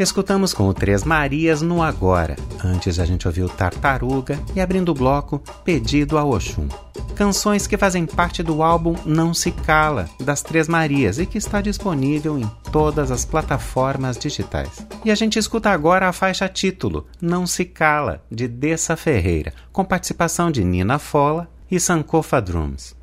Escutamos 0.00 0.54
com 0.54 0.66
o 0.66 0.72
Três 0.72 1.04
Marias 1.04 1.60
no 1.60 1.82
Agora. 1.82 2.34
Antes 2.64 2.98
a 2.98 3.04
gente 3.04 3.28
ouviu 3.28 3.50
Tartaruga 3.50 4.40
e 4.56 4.60
abrindo 4.60 4.88
o 4.88 4.94
bloco 4.94 5.42
Pedido 5.62 6.16
a 6.16 6.24
Oxum. 6.24 6.66
Canções 7.14 7.66
que 7.66 7.76
fazem 7.76 8.06
parte 8.06 8.42
do 8.42 8.62
álbum 8.62 8.96
Não 9.04 9.34
Se 9.34 9.50
Cala, 9.50 10.08
das 10.18 10.40
Três 10.40 10.68
Marias, 10.68 11.18
e 11.18 11.26
que 11.26 11.36
está 11.36 11.60
disponível 11.60 12.38
em 12.38 12.50
todas 12.72 13.10
as 13.10 13.26
plataformas 13.26 14.16
digitais. 14.16 14.86
E 15.04 15.10
a 15.10 15.14
gente 15.14 15.38
escuta 15.38 15.68
agora 15.68 16.08
a 16.08 16.14
faixa 16.14 16.48
título 16.48 17.06
Não 17.20 17.46
Se 17.46 17.66
Cala, 17.66 18.24
de 18.32 18.48
Dessa 18.48 18.96
Ferreira, 18.96 19.52
com 19.70 19.84
participação 19.84 20.50
de 20.50 20.64
Nina 20.64 20.98
Fola 20.98 21.46
e 21.70 21.78
Sankofa 21.78 22.40
Drums. 22.40 22.98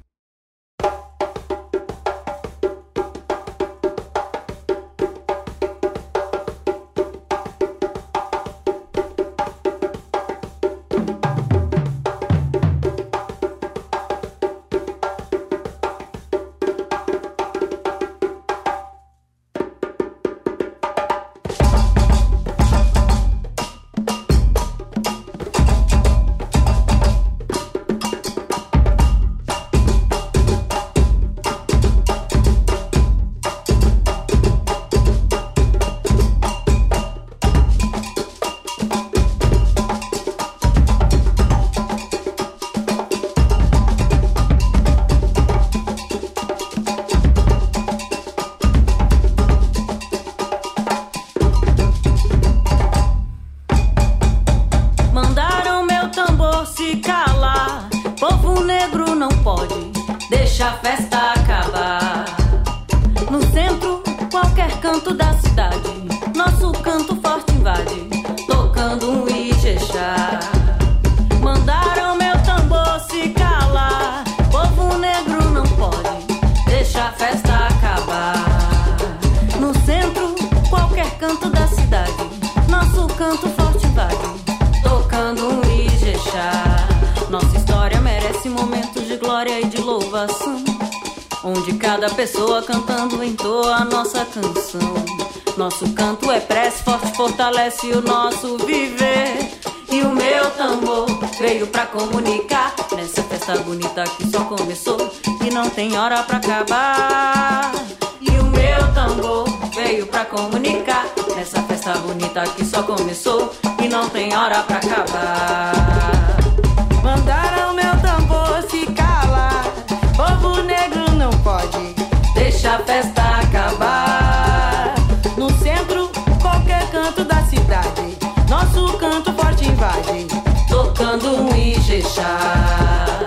Ijexá. 131.88 133.18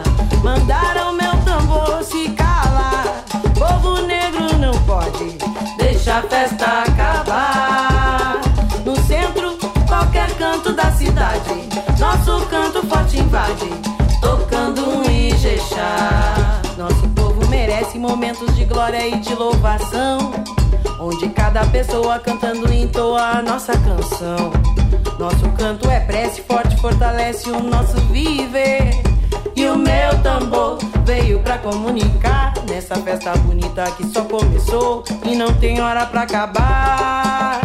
Mandaram 0.42 1.14
meu 1.14 1.32
tambor 1.46 2.04
se 2.04 2.28
calar, 2.32 3.24
povo 3.58 4.02
negro 4.02 4.58
não 4.58 4.74
pode, 4.82 5.38
deixa 5.78 6.18
a 6.18 6.22
festa 6.22 6.82
acabar. 6.82 8.38
No 8.84 8.94
centro, 9.06 9.56
qualquer 9.88 10.30
canto 10.36 10.74
da 10.74 10.92
cidade, 10.92 11.68
nosso 11.98 12.44
canto 12.48 12.86
forte 12.86 13.18
invade, 13.18 13.70
tocando 14.20 14.90
um 14.90 15.10
Ijexá. 15.10 16.60
Nosso 16.76 17.08
povo 17.16 17.48
merece 17.48 17.98
momentos 17.98 18.54
de 18.54 18.66
glória 18.66 19.08
e 19.08 19.20
de 19.20 19.34
louvação. 19.34 20.32
Onde 21.00 21.30
cada 21.30 21.64
pessoa 21.64 22.18
cantando 22.18 22.70
entoa 22.70 23.38
a 23.38 23.42
nossa 23.42 23.72
canção. 23.72 24.52
Nosso 25.20 25.50
canto 25.50 25.90
é 25.90 26.00
prece, 26.00 26.40
forte, 26.40 26.78
fortalece 26.78 27.50
o 27.50 27.62
nosso 27.62 27.94
viver. 28.10 29.02
E 29.54 29.66
o 29.66 29.76
meu 29.76 30.18
tambor 30.22 30.78
veio 31.04 31.40
pra 31.40 31.58
comunicar 31.58 32.54
nessa 32.66 32.94
festa 32.96 33.32
bonita 33.36 33.84
que 33.98 34.06
só 34.06 34.24
começou 34.24 35.04
e 35.26 35.36
não 35.36 35.52
tem 35.52 35.78
hora 35.78 36.06
pra 36.06 36.22
acabar. 36.22 37.60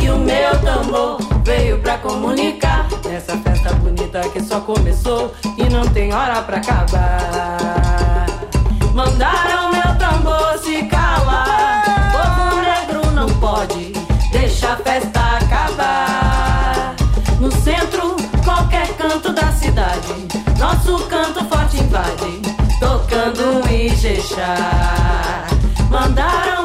E 0.00 0.08
o 0.10 0.16
meu 0.16 0.56
tambor 0.60 1.18
veio 1.44 1.80
pra 1.80 1.98
comunicar 1.98 2.86
nessa 3.04 3.36
festa 3.38 3.74
bonita 3.74 4.20
que 4.28 4.40
só 4.40 4.60
começou 4.60 5.34
e 5.58 5.64
não 5.64 5.84
tem 5.88 6.14
hora 6.14 6.40
pra 6.42 6.58
acabar. 6.58 8.28
Mandaram 8.94 9.72
meu 9.72 9.98
tambor 9.98 10.56
se 10.62 10.84
calar. 10.84 11.82
Povo 12.12 12.60
negro 12.60 13.10
não 13.10 13.26
pode 13.40 13.92
deixar 14.30 14.76
festa 14.76 15.11
nosso 20.82 21.06
canto 21.06 21.44
forte 21.44 21.76
invade, 21.78 22.42
tocando 22.80 23.60
um 23.60 23.68
Ijexá. 23.68 25.46
Mandaram 25.88 26.61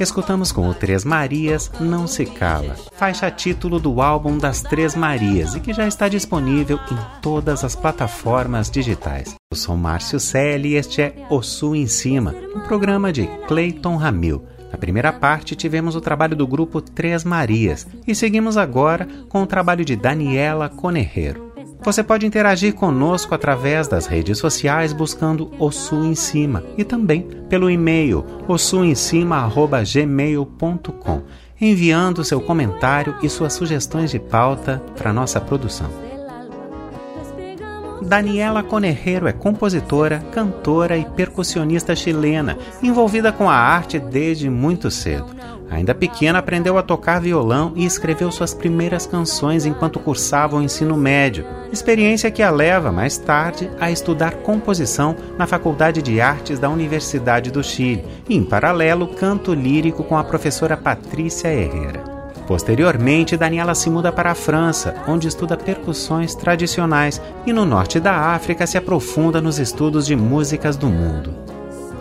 Escutamos 0.00 0.50
com 0.50 0.66
o 0.66 0.72
Três 0.72 1.04
Marias 1.04 1.70
Não 1.78 2.06
Se 2.06 2.24
Cala, 2.24 2.74
faixa 2.92 3.30
título 3.30 3.78
do 3.78 4.00
álbum 4.00 4.38
das 4.38 4.62
Três 4.62 4.94
Marias 4.94 5.54
e 5.54 5.60
que 5.60 5.74
já 5.74 5.86
está 5.86 6.08
disponível 6.08 6.78
em 6.90 7.20
todas 7.20 7.62
as 7.64 7.76
plataformas 7.76 8.70
digitais. 8.70 9.34
Eu 9.52 9.58
sou 9.58 9.76
Márcio 9.76 10.18
Selle 10.18 10.70
e 10.70 10.76
este 10.76 11.02
é 11.02 11.26
O 11.28 11.42
Sul 11.42 11.76
em 11.76 11.86
Cima, 11.86 12.34
um 12.56 12.60
programa 12.60 13.12
de 13.12 13.26
Clayton 13.46 13.96
Ramil. 13.96 14.42
Na 14.72 14.78
primeira 14.78 15.12
parte 15.12 15.54
tivemos 15.54 15.94
o 15.94 16.00
trabalho 16.00 16.34
do 16.34 16.46
grupo 16.46 16.80
Três 16.80 17.22
Marias 17.22 17.86
e 18.06 18.14
seguimos 18.14 18.56
agora 18.56 19.06
com 19.28 19.42
o 19.42 19.46
trabalho 19.46 19.84
de 19.84 19.96
Daniela 19.96 20.70
Conerreiro. 20.70 21.49
Você 21.82 22.02
pode 22.02 22.26
interagir 22.26 22.74
conosco 22.74 23.34
através 23.34 23.88
das 23.88 24.06
redes 24.06 24.36
sociais 24.38 24.92
buscando 24.92 25.50
O 25.58 25.70
Sul 25.70 26.04
em 26.04 26.14
Cima 26.14 26.62
e 26.76 26.84
também 26.84 27.22
pelo 27.48 27.70
e-mail 27.70 28.22
ossulemcima@gmail.com, 28.46 31.22
enviando 31.58 32.22
seu 32.22 32.38
comentário 32.40 33.16
e 33.22 33.30
suas 33.30 33.54
sugestões 33.54 34.10
de 34.10 34.18
pauta 34.18 34.82
para 34.96 35.12
nossa 35.12 35.40
produção. 35.40 35.88
Daniela 38.02 38.62
Conerreiro 38.62 39.28
é 39.28 39.32
compositora, 39.32 40.24
cantora 40.32 40.96
e 40.96 41.04
percussionista 41.04 41.94
chilena, 41.94 42.56
envolvida 42.82 43.30
com 43.30 43.48
a 43.48 43.54
arte 43.54 43.98
desde 43.98 44.48
muito 44.50 44.90
cedo. 44.90 45.26
Ainda 45.70 45.94
pequena, 45.94 46.40
aprendeu 46.40 46.76
a 46.76 46.82
tocar 46.82 47.20
violão 47.20 47.72
e 47.76 47.86
escreveu 47.86 48.32
suas 48.32 48.52
primeiras 48.52 49.06
canções 49.06 49.64
enquanto 49.64 50.00
cursava 50.00 50.56
o 50.56 50.62
ensino 50.62 50.96
médio, 50.96 51.46
experiência 51.72 52.30
que 52.30 52.42
a 52.42 52.50
leva, 52.50 52.90
mais 52.90 53.16
tarde, 53.16 53.70
a 53.78 53.88
estudar 53.88 54.34
composição 54.38 55.14
na 55.38 55.46
Faculdade 55.46 56.02
de 56.02 56.20
Artes 56.20 56.58
da 56.58 56.68
Universidade 56.68 57.52
do 57.52 57.62
Chile 57.62 58.04
e, 58.28 58.36
em 58.36 58.42
paralelo, 58.42 59.06
canto 59.06 59.54
lírico 59.54 60.02
com 60.02 60.18
a 60.18 60.24
professora 60.24 60.76
Patrícia 60.76 61.48
Herrera. 61.48 62.02
Posteriormente, 62.48 63.36
Daniela 63.36 63.76
se 63.76 63.88
muda 63.88 64.10
para 64.10 64.32
a 64.32 64.34
França, 64.34 64.96
onde 65.06 65.28
estuda 65.28 65.56
percussões 65.56 66.34
tradicionais 66.34 67.22
e 67.46 67.52
no 67.52 67.64
norte 67.64 68.00
da 68.00 68.34
África 68.34 68.66
se 68.66 68.76
aprofunda 68.76 69.40
nos 69.40 69.60
estudos 69.60 70.04
de 70.04 70.16
músicas 70.16 70.76
do 70.76 70.88
mundo. 70.88 71.49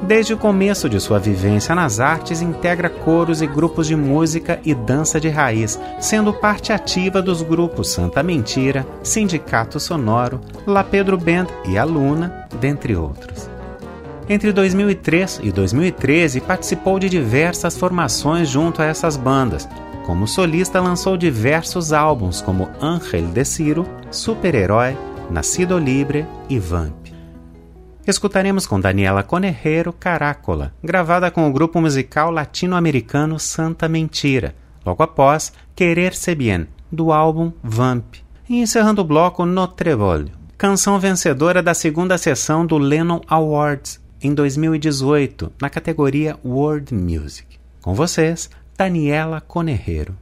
Desde 0.02 0.34
o 0.34 0.38
começo 0.38 0.90
de 0.90 1.00
sua 1.00 1.20
vivência 1.20 1.76
nas 1.76 2.00
artes, 2.00 2.42
integra 2.42 2.90
coros 2.90 3.42
e 3.42 3.48
grupos 3.48 3.86
de 3.86 3.96
música 3.96 4.60
e 4.64 4.74
dança 4.74 5.20
de 5.20 5.28
raiz, 5.28 5.80
sendo 6.00 6.34
parte 6.34 6.72
ativa 6.72 7.22
dos 7.22 7.42
grupos 7.42 7.90
Santa 7.90 8.24
Mentira, 8.24 8.88
Sindicato 9.04 9.80
Sonoro, 9.80 10.40
La 10.66 10.84
Pedro 10.84 11.18
Band 11.18 11.48
e 11.66 11.78
a 11.78 11.84
Luna, 11.84 12.48
dentre 12.60 12.96
outros. 12.96 13.50
Entre 14.30 14.54
2003 14.54 15.42
e 15.44 15.52
2013, 15.52 16.42
participou 16.42 16.98
de 16.98 17.10
diversas 17.10 17.78
formações 17.78 18.48
junto 18.48 18.82
a 18.82 18.86
essas 18.86 19.18
bandas, 19.18 19.68
como 20.10 20.28
solista, 20.28 20.82
lançou 20.82 21.16
diversos 21.16 21.94
álbuns 21.94 22.42
como 22.42 22.68
Ángel 22.82 23.28
de 23.28 23.46
Ciro, 23.46 23.86
Super-Herói, 24.10 24.98
Nascido 25.30 25.78
Libre 25.78 26.26
e 26.50 26.58
Vamp. 26.58 26.99
Escutaremos 28.10 28.66
com 28.66 28.80
Daniela 28.80 29.22
Conerreiro 29.22 29.94
Carácola, 29.94 30.74
gravada 30.84 31.30
com 31.30 31.48
o 31.48 31.54
grupo 31.54 31.80
musical 31.80 32.32
latino-americano 32.32 33.38
Santa 33.38 33.88
Mentira, 33.88 34.56
logo 34.84 35.04
após 35.04 35.54
Querer 35.76 36.16
Se 36.16 36.34
Bien, 36.34 36.66
do 36.92 37.12
álbum 37.12 37.52
Vamp. 37.62 38.16
E 38.50 38.62
encerrando 38.62 39.04
o 39.04 39.06
bloco 39.06 39.46
No 39.46 39.68
Trevolho, 39.68 40.32
canção 40.58 41.00
vencedora 41.00 41.62
da 41.62 41.76
segunda 41.76 42.18
sessão 42.18 42.66
do 42.66 42.80
Lennon 42.80 43.22
Awards 43.28 44.02
em 44.20 44.34
2018, 44.34 45.54
na 45.62 45.70
categoria 45.70 46.36
World 46.44 46.92
Music. 46.96 47.60
Com 47.80 47.94
vocês, 47.94 48.50
Daniela 48.76 49.40
Conerreiro. 49.40 50.18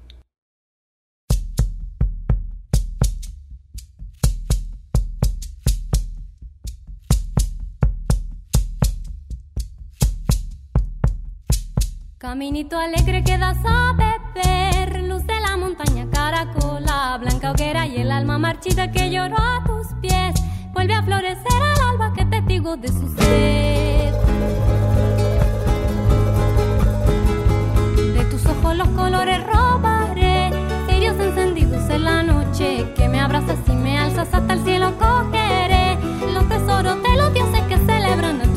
Caminito 12.28 12.78
alegre 12.78 13.24
que 13.24 13.38
das 13.38 13.58
a 13.64 13.94
beber, 13.94 15.02
luz 15.04 15.26
de 15.26 15.40
la 15.40 15.56
montaña, 15.56 16.10
caracola, 16.12 17.18
blanca 17.22 17.52
hoguera 17.52 17.88
y 17.88 18.02
el 18.02 18.12
alma 18.12 18.38
marchita 18.38 18.92
que 18.92 19.10
lloró 19.10 19.38
a 19.38 19.64
tus 19.66 19.88
pies, 20.02 20.36
vuelve 20.74 20.94
a 20.94 21.04
florecer 21.04 21.62
al 21.62 21.92
alba 21.92 22.12
que 22.14 22.26
testigo 22.26 22.76
de 22.76 22.90
su 22.90 23.08
sed. 23.16 24.14
los 28.76 28.90
colores 28.90 29.42
robaré, 29.48 30.52
cirios 30.90 31.18
encendidos 31.22 31.90
en 31.90 32.04
la 32.04 32.24
noche, 32.24 32.92
que 32.98 33.08
me 33.08 33.22
abrazas 33.22 33.58
y 33.70 33.72
me 33.72 33.98
alzas 33.98 34.28
hasta 34.34 34.54
el 34.54 34.64
cielo 34.66 34.94
cogeré, 35.00 35.98
los 36.34 36.46
tesoros 36.50 37.02
de 37.02 37.16
los 37.16 37.34
dioses 37.34 37.62
que 37.70 37.78
celebran 37.78 38.42
en 38.42 38.54
tu 38.54 38.57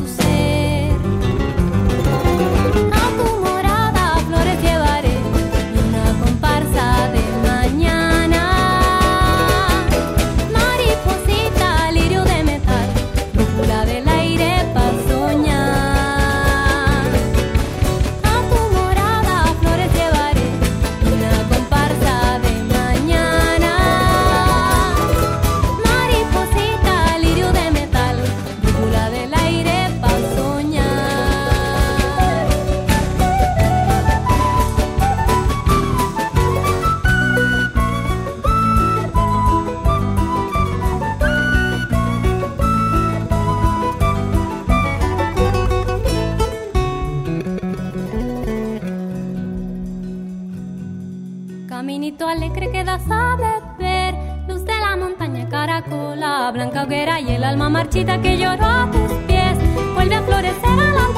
marchita 57.81 58.21
que 58.21 58.37
lloró 58.37 58.63
a 58.63 58.91
tus 58.91 59.11
pies, 59.25 59.57
vuelve 59.95 60.13
a 60.13 60.21
florecer 60.21 60.69
al 60.69 60.97
alba 60.99 61.10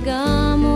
credo 0.00 0.67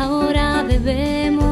ahora 0.00 0.62
bebemos. 0.62 1.49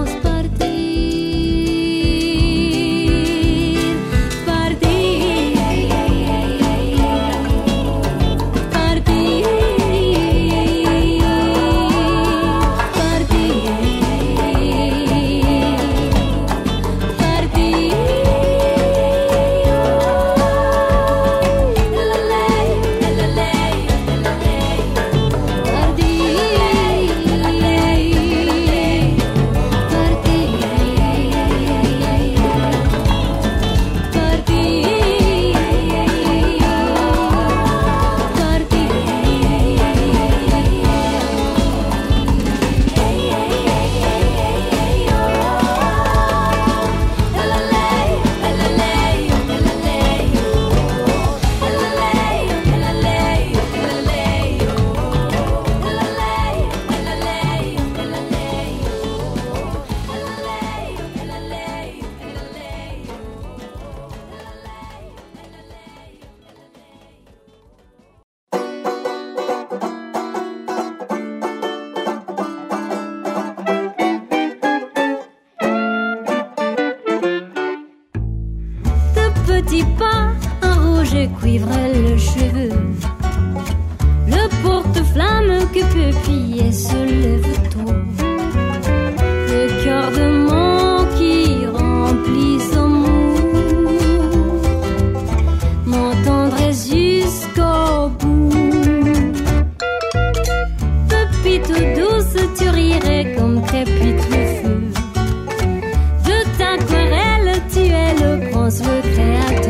rozwój 108.69 109.03
kreatywny. 109.03 109.68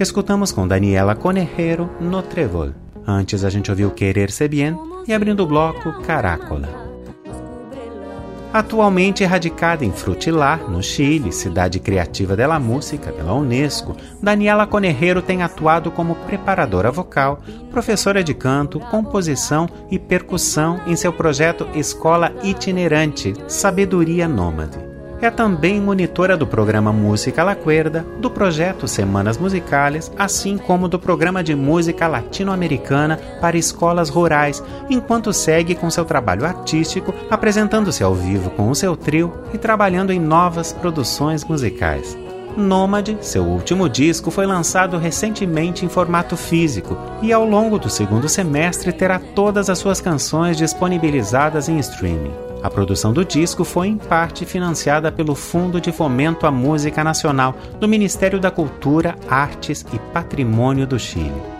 Escutamos 0.00 0.52
com 0.52 0.68
Daniela 0.68 1.16
Conejero 1.16 1.90
no 2.00 2.22
Trevol. 2.22 2.70
Antes 3.04 3.42
a 3.42 3.50
gente 3.50 3.68
ouviu 3.68 3.90
Querer 3.90 4.30
Se 4.30 4.46
Bien 4.46 4.78
e 5.08 5.12
abrindo 5.12 5.42
o 5.42 5.46
bloco 5.46 5.92
Carácola. 6.02 6.68
Atualmente 8.52 9.24
radicada 9.24 9.84
em 9.84 9.90
Frutilar, 9.90 10.70
no 10.70 10.82
Chile, 10.82 11.32
cidade 11.32 11.80
criativa 11.80 12.36
da 12.36 12.58
música 12.60 13.12
pela 13.12 13.34
Unesco, 13.34 13.96
Daniela 14.22 14.68
Conejero 14.68 15.20
tem 15.20 15.42
atuado 15.42 15.90
como 15.90 16.14
preparadora 16.14 16.92
vocal, 16.92 17.42
professora 17.70 18.22
de 18.22 18.32
canto, 18.34 18.78
composição 18.78 19.68
e 19.90 19.98
percussão 19.98 20.80
em 20.86 20.94
seu 20.94 21.12
projeto 21.12 21.66
Escola 21.74 22.32
Itinerante 22.44 23.34
Sabedoria 23.48 24.28
Nômade. 24.28 24.87
É 25.20 25.30
também 25.30 25.80
monitora 25.80 26.36
do 26.36 26.46
programa 26.46 26.92
Música 26.92 27.42
La 27.42 27.56
Cuerda, 27.56 28.06
do 28.20 28.30
projeto 28.30 28.86
Semanas 28.86 29.36
Musicales, 29.36 30.12
assim 30.16 30.56
como 30.56 30.86
do 30.86 30.96
programa 30.96 31.42
de 31.42 31.56
música 31.56 32.06
latino-americana 32.06 33.18
para 33.40 33.56
escolas 33.58 34.08
rurais, 34.08 34.62
enquanto 34.88 35.32
segue 35.32 35.74
com 35.74 35.90
seu 35.90 36.04
trabalho 36.04 36.44
artístico, 36.44 37.12
apresentando-se 37.28 38.04
ao 38.04 38.14
vivo 38.14 38.50
com 38.50 38.70
o 38.70 38.74
seu 38.76 38.96
trio 38.96 39.32
e 39.52 39.58
trabalhando 39.58 40.12
em 40.12 40.20
novas 40.20 40.72
produções 40.72 41.44
musicais. 41.44 42.16
Nômade, 42.56 43.18
seu 43.20 43.42
último 43.44 43.88
disco, 43.88 44.30
foi 44.30 44.46
lançado 44.46 44.98
recentemente 44.98 45.84
em 45.84 45.88
formato 45.88 46.36
físico 46.36 46.96
e 47.22 47.32
ao 47.32 47.44
longo 47.44 47.76
do 47.76 47.90
segundo 47.90 48.28
semestre 48.28 48.92
terá 48.92 49.18
todas 49.18 49.68
as 49.68 49.78
suas 49.78 50.00
canções 50.00 50.56
disponibilizadas 50.56 51.68
em 51.68 51.78
streaming. 51.78 52.47
A 52.62 52.68
produção 52.68 53.12
do 53.12 53.24
disco 53.24 53.64
foi 53.64 53.88
em 53.88 53.96
parte 53.96 54.44
financiada 54.44 55.12
pelo 55.12 55.34
Fundo 55.34 55.80
de 55.80 55.92
Fomento 55.92 56.46
à 56.46 56.50
Música 56.50 57.04
Nacional 57.04 57.54
do 57.78 57.86
Ministério 57.86 58.40
da 58.40 58.50
Cultura, 58.50 59.16
Artes 59.28 59.84
e 59.92 59.98
Patrimônio 60.12 60.86
do 60.86 60.98
Chile. 60.98 61.58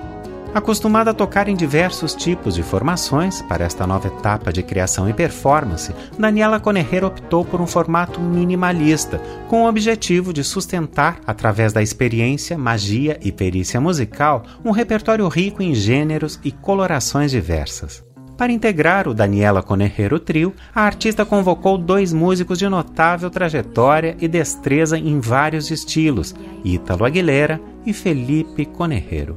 Acostumada 0.55 1.11
a 1.11 1.15
tocar 1.15 1.47
em 1.47 1.55
diversos 1.55 2.15
tipos 2.15 2.55
de 2.55 2.63
formações, 2.63 3.43
para 3.43 3.65
esta 3.65 3.87
nova 3.87 4.09
etapa 4.09 4.51
de 4.51 4.63
criação 4.63 5.09
e 5.09 5.13
performance, 5.13 5.95
Daniela 6.19 6.59
Conerreira 6.59 7.07
optou 7.07 7.45
por 7.45 7.61
um 7.61 7.67
formato 7.67 8.19
minimalista, 8.19 9.21
com 9.47 9.65
o 9.65 9.69
objetivo 9.69 10.33
de 10.33 10.43
sustentar, 10.43 11.21
através 11.27 11.73
da 11.73 11.83
experiência, 11.83 12.57
magia 12.57 13.19
e 13.23 13.31
perícia 13.31 13.81
musical, 13.81 14.43
um 14.65 14.71
repertório 14.71 15.29
rico 15.29 15.63
em 15.63 15.75
gêneros 15.75 16.41
e 16.43 16.51
colorações 16.51 17.31
diversas. 17.31 18.08
Para 18.39 18.53
integrar 18.53 19.09
o 19.09 19.15
Daniela 19.15 19.65
Conejero 19.65 20.21
Trio, 20.21 20.55
a 20.73 20.83
artista 20.83 21.27
convocou 21.27 21.77
dois 21.77 22.13
músicos 22.13 22.57
de 22.57 22.69
notável 22.69 23.29
trajetória 23.31 24.17
e 24.21 24.29
destreza 24.29 24.97
em 24.97 25.19
vários 25.19 25.73
estilos, 25.73 26.37
Ítalo 26.65 27.05
Aguilera 27.05 27.61
e 27.85 27.93
Felipe 27.93 28.65
Conejero. 28.65 29.37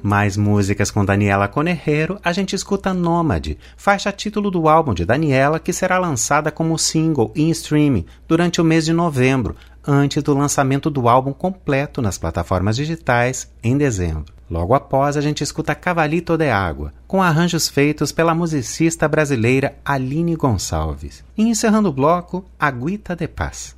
Mais 0.00 0.36
músicas 0.36 0.88
com 0.88 1.04
Daniela 1.04 1.48
Conejero, 1.48 2.20
a 2.22 2.32
gente 2.32 2.54
escuta 2.54 2.94
Nômade, 2.94 3.58
faixa 3.76 4.12
título 4.12 4.52
do 4.52 4.68
álbum 4.68 4.94
de 4.94 5.04
Daniela 5.04 5.58
que 5.58 5.72
será 5.72 5.98
lançada 5.98 6.52
como 6.52 6.78
single 6.78 7.32
em 7.34 7.50
streaming 7.50 8.06
durante 8.28 8.60
o 8.60 8.64
mês 8.64 8.84
de 8.84 8.92
novembro, 8.92 9.56
antes 9.84 10.22
do 10.22 10.32
lançamento 10.32 10.88
do 10.88 11.08
álbum 11.08 11.32
completo 11.32 12.00
nas 12.00 12.16
plataformas 12.16 12.76
digitais 12.76 13.52
em 13.64 13.76
dezembro. 13.76 14.37
Logo 14.50 14.74
após, 14.74 15.16
a 15.16 15.20
gente 15.20 15.42
escuta 15.44 15.74
Cavalito 15.74 16.36
de 16.36 16.50
Água, 16.50 16.92
com 17.06 17.22
arranjos 17.22 17.68
feitos 17.68 18.12
pela 18.12 18.34
musicista 18.34 19.06
brasileira 19.06 19.76
Aline 19.84 20.34
Gonçalves. 20.34 21.22
E 21.36 21.42
encerrando 21.42 21.90
o 21.90 21.92
bloco, 21.92 22.44
Aguita 22.58 23.14
de 23.14 23.28
Paz. 23.28 23.77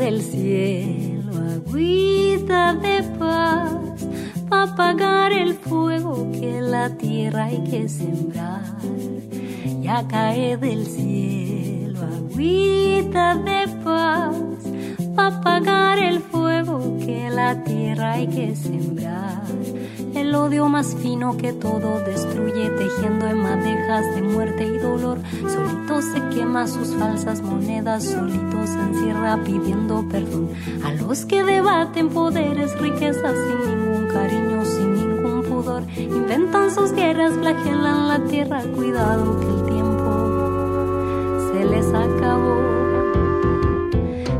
del 0.00 0.22
cielo, 0.22 1.32
agüita 1.36 2.72
de 2.72 3.02
paz, 3.18 4.06
para 4.48 4.62
apagar 4.62 5.30
el 5.30 5.52
fuego 5.52 6.26
que 6.32 6.62
la 6.62 6.88
tierra 6.96 7.44
hay 7.44 7.62
que 7.64 7.86
sembrar. 7.86 8.62
Ya 9.82 10.08
cae 10.08 10.56
del 10.56 10.86
cielo, 10.86 12.00
agüita 12.00 13.34
de 13.34 13.68
paz, 13.84 14.36
para 15.14 15.36
apagar 15.36 15.98
el 15.98 16.20
fuego 16.20 16.96
que 17.04 17.28
la 17.28 17.62
tierra 17.62 18.12
hay 18.12 18.26
que 18.26 18.56
sembrar. 18.56 19.42
El 20.14 20.34
odio 20.34 20.66
más 20.70 20.96
fino 20.96 21.36
que 21.36 21.52
todo 21.52 22.00
sus 26.80 26.96
falsas 26.96 27.42
monedas, 27.42 28.04
solitos 28.04 28.70
en 28.70 28.94
sierra 28.94 29.38
pidiendo 29.44 30.02
perdón. 30.08 30.48
A 30.84 30.92
los 30.92 31.26
que 31.26 31.42
debaten 31.42 32.08
poderes, 32.08 32.78
riquezas 32.80 33.34
sin 33.34 33.58
ningún 33.70 34.08
cariño, 34.08 34.64
sin 34.64 34.94
ningún 34.94 35.42
pudor, 35.42 35.82
inventan 35.96 36.70
sus 36.70 36.92
guerras, 36.92 37.34
flagelan 37.34 38.08
la 38.08 38.18
tierra, 38.24 38.62
cuidado 38.74 39.38
que 39.40 39.46
el 39.46 39.64
tiempo 39.74 40.10
se 41.52 41.64
les 41.66 41.86
acabó, 41.88 42.56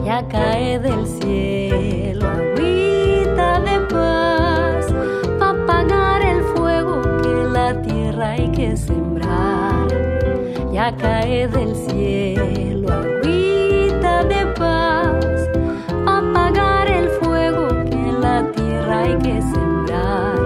ya 0.05 0.26
cae 0.28 0.78
del 0.78 1.07
cielo 1.07 2.26
agüita 2.26 3.61
de 3.61 3.80
paz, 3.86 4.86
para 5.38 5.51
apagar 5.62 6.22
el 6.22 6.43
fuego 6.55 7.03
que 7.22 7.49
la 7.53 7.82
tierra 7.82 8.30
hay 8.30 8.51
que 8.53 8.76
se 8.76 8.99
ya 10.73 10.97
cae 10.97 11.49
del 11.49 11.75
cielo 11.75 12.89
agüita 12.93 14.23
de 14.25 14.47
paz, 14.57 15.25
apagar 16.07 16.89
el 16.89 17.09
fuego 17.09 17.68
que 17.91 17.97
en 17.97 18.21
la 18.21 18.51
tierra 18.53 19.03
hay 19.03 19.18
que 19.18 19.43
sembrar. 19.43 20.39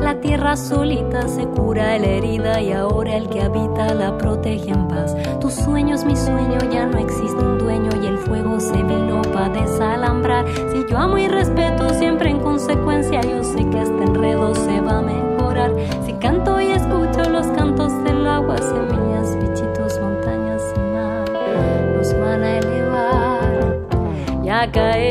La 0.00 0.20
tierra 0.20 0.56
solita 0.56 1.26
se 1.26 1.44
cura 1.46 1.98
la 1.98 2.06
herida 2.06 2.60
y 2.60 2.70
ahora 2.70 3.16
el 3.16 3.28
que 3.28 3.42
habita 3.42 3.92
la 3.94 4.16
protege 4.16 4.70
en 4.70 4.86
paz. 4.86 5.16
Tu 5.40 5.50
sueño 5.50 5.96
es 5.96 6.04
mi 6.04 6.14
sueño, 6.14 6.58
ya 6.72 6.86
no 6.86 6.98
existe 6.98 7.42
un 7.42 7.58
dueño 7.58 7.90
y 8.00 8.06
el 8.06 8.18
fuego 8.18 8.60
se 8.60 8.80
vino 8.80 9.22
para 9.32 9.48
desalambrar. 9.48 10.44
Si 10.72 10.84
yo 10.88 10.96
amo 10.98 11.18
y 11.18 11.26
respeto 11.26 11.88
siempre 11.90 12.30
en 12.30 12.38
consecuencia, 12.38 13.20
yo 13.22 13.42
sé 13.42 13.68
que 13.68 13.82
este 13.82 14.04
enredo 14.04 14.54
se 14.54 14.80
va 14.80 14.98
a. 15.00 15.33
caer. 24.74 25.03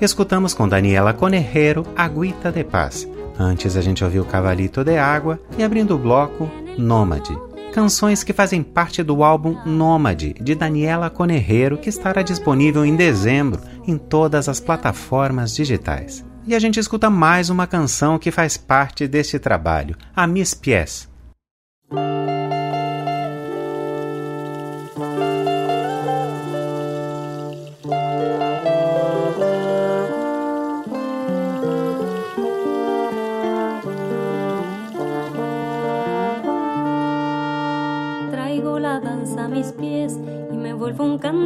Escutamos 0.00 0.54
com 0.54 0.66
Daniela 0.66 1.12
Conerreiro 1.12 1.84
Aguita 1.94 2.50
de 2.50 2.64
Paz. 2.64 3.06
Antes 3.38 3.76
a 3.76 3.82
gente 3.82 4.02
ouviu 4.02 4.24
Cavalito 4.24 4.82
de 4.82 4.96
Água 4.96 5.38
e 5.58 5.62
abrindo 5.62 5.94
o 5.94 5.98
bloco 5.98 6.50
Nômade. 6.78 7.36
Canções 7.74 8.24
que 8.24 8.32
fazem 8.32 8.62
parte 8.62 9.02
do 9.02 9.22
álbum 9.22 9.58
Nômade, 9.66 10.34
de 10.40 10.54
Daniela 10.54 11.10
Conerreiro, 11.10 11.76
que 11.76 11.90
estará 11.90 12.22
disponível 12.22 12.82
em 12.82 12.96
dezembro 12.96 13.60
em 13.86 13.98
todas 13.98 14.48
as 14.48 14.58
plataformas 14.58 15.54
digitais. 15.54 16.24
E 16.46 16.54
a 16.54 16.58
gente 16.58 16.80
escuta 16.80 17.10
mais 17.10 17.50
uma 17.50 17.66
canção 17.66 18.18
que 18.18 18.30
faz 18.30 18.56
parte 18.56 19.06
deste 19.06 19.38
trabalho, 19.38 19.96
a 20.16 20.26
Miss 20.26 20.54
Pies. 20.54 21.09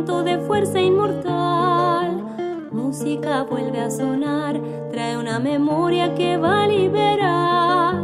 De 0.04 0.38
fuerza 0.38 0.80
inmortal. 0.80 2.68
Música 2.70 3.42
vuelve 3.44 3.80
a 3.80 3.90
sonar, 3.90 4.60
trae 4.90 5.16
una 5.16 5.38
memoria 5.38 6.14
que 6.14 6.36
va 6.36 6.64
a 6.64 6.68
liberar. 6.68 7.94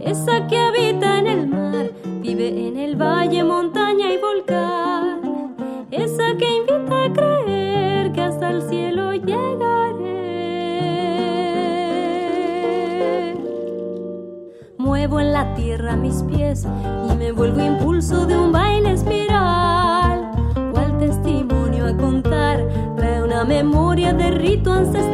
Esa 0.00 0.46
que 0.46 0.56
habita 0.56 1.18
en 1.18 1.26
el 1.26 1.48
mar, 1.48 1.90
vive 2.20 2.46
en 2.68 2.76
el 2.78 2.94
valle, 2.94 3.42
montaña 3.42 4.12
y 4.12 4.18
volcán. 4.18 5.56
Esa 5.90 6.36
que 6.38 6.58
invita 6.58 7.04
a 7.06 7.12
creer 7.12 8.12
que 8.12 8.22
hasta 8.22 8.50
el 8.50 8.62
cielo 8.62 9.12
llegaré. 9.12 10.12
Muevo 14.78 15.18
en 15.18 15.32
la 15.32 15.54
tierra 15.54 15.96
mis 15.96 16.22
pies 16.22 16.68
de 24.80 25.11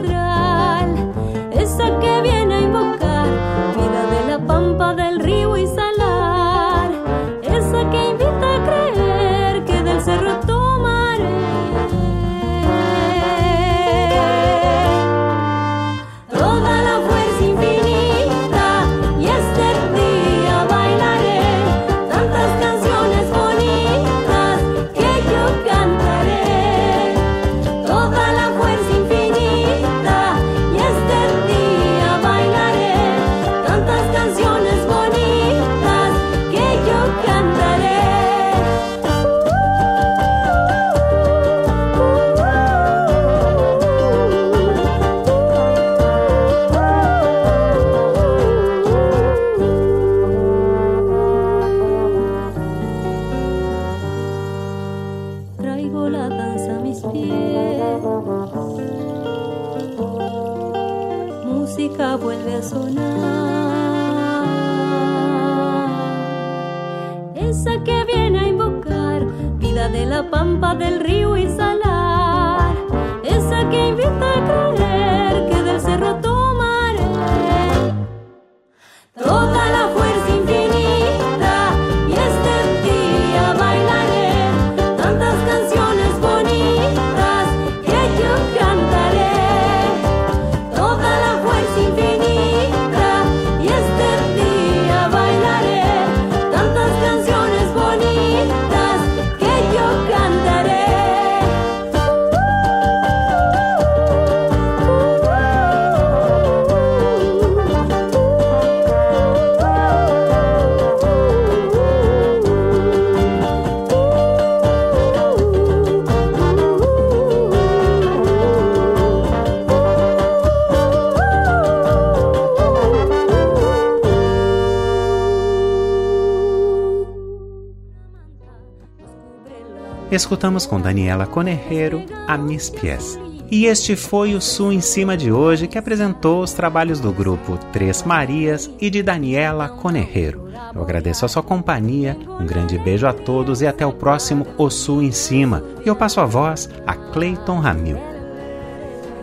escutamos 130.17 130.65
com 130.65 130.81
Daniela 130.81 131.27
Conerreiro 131.27 132.03
a 132.27 132.39
Mis 132.39 132.71
Pies. 132.71 133.19
E 133.51 133.65
este 133.65 133.97
foi 133.97 134.35
o 134.35 134.41
Sul 134.43 134.73
em 134.73 134.81
Cima 134.81 135.17
de 135.17 135.33
hoje, 135.33 135.67
que 135.67 135.79
apresentou 135.79 136.43
os 136.43 136.53
trabalhos 136.53 137.01
do 137.01 137.11
grupo 137.11 137.59
Três 137.73 138.03
Marias 138.03 138.71
e 138.79 138.91
de 138.91 139.03
Daniela 139.03 139.69
Conerreiro. 139.69 140.51
Eu 140.75 140.83
agradeço 140.83 141.25
a 141.25 141.29
sua 141.29 141.43
companhia, 141.43 142.15
um 142.39 142.45
grande 142.45 142.77
beijo 142.79 143.07
a 143.07 143.13
todos 143.13 143.63
e 143.63 143.67
até 143.67 143.87
o 143.87 143.93
próximo 143.93 144.47
O 144.59 144.69
Sul 144.69 145.03
em 145.03 145.13
Cima. 145.13 145.65
E 145.85 145.89
eu 145.89 145.97
passo 145.97 146.21
a 146.21 146.27
voz 146.27 146.69
a 146.87 146.95
Cleiton 146.95 147.59
Ramil. 147.59 147.99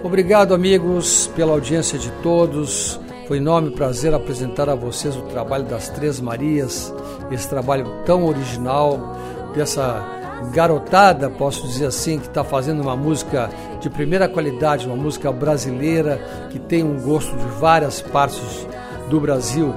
Obrigado, 0.04 0.56
amigos, 0.56 1.30
pela 1.36 1.52
audiência 1.52 2.00
de 2.00 2.10
todos. 2.24 3.00
Foi 3.28 3.38
enorme 3.38 3.72
prazer 3.72 4.14
apresentar 4.14 4.70
a 4.70 4.76
vocês 4.76 5.16
o 5.16 5.22
trabalho 5.24 5.66
das 5.66 5.90
Três 5.90 6.20
Marias, 6.20 6.94
esse 7.32 7.48
trabalho 7.48 7.86
tão 8.06 8.26
original, 8.26 9.16
dessa 9.56 10.15
garotada, 10.52 11.30
posso 11.30 11.68
dizer 11.68 11.88
assim, 11.88 12.20
que 12.20 12.28
está 12.28 12.44
fazendo 12.44 12.82
uma 12.82 12.96
música 12.96 13.50
de 13.80 13.90
primeira 13.90 14.28
qualidade, 14.28 14.88
uma 14.88 14.96
música 14.96 15.32
brasileira 15.32 16.20
que 16.50 16.60
tem 16.60 16.84
um 16.84 17.00
gosto 17.00 17.36
de 17.36 17.46
várias 17.60 18.02
partes 18.02 18.68
do 19.10 19.20
Brasil. 19.20 19.74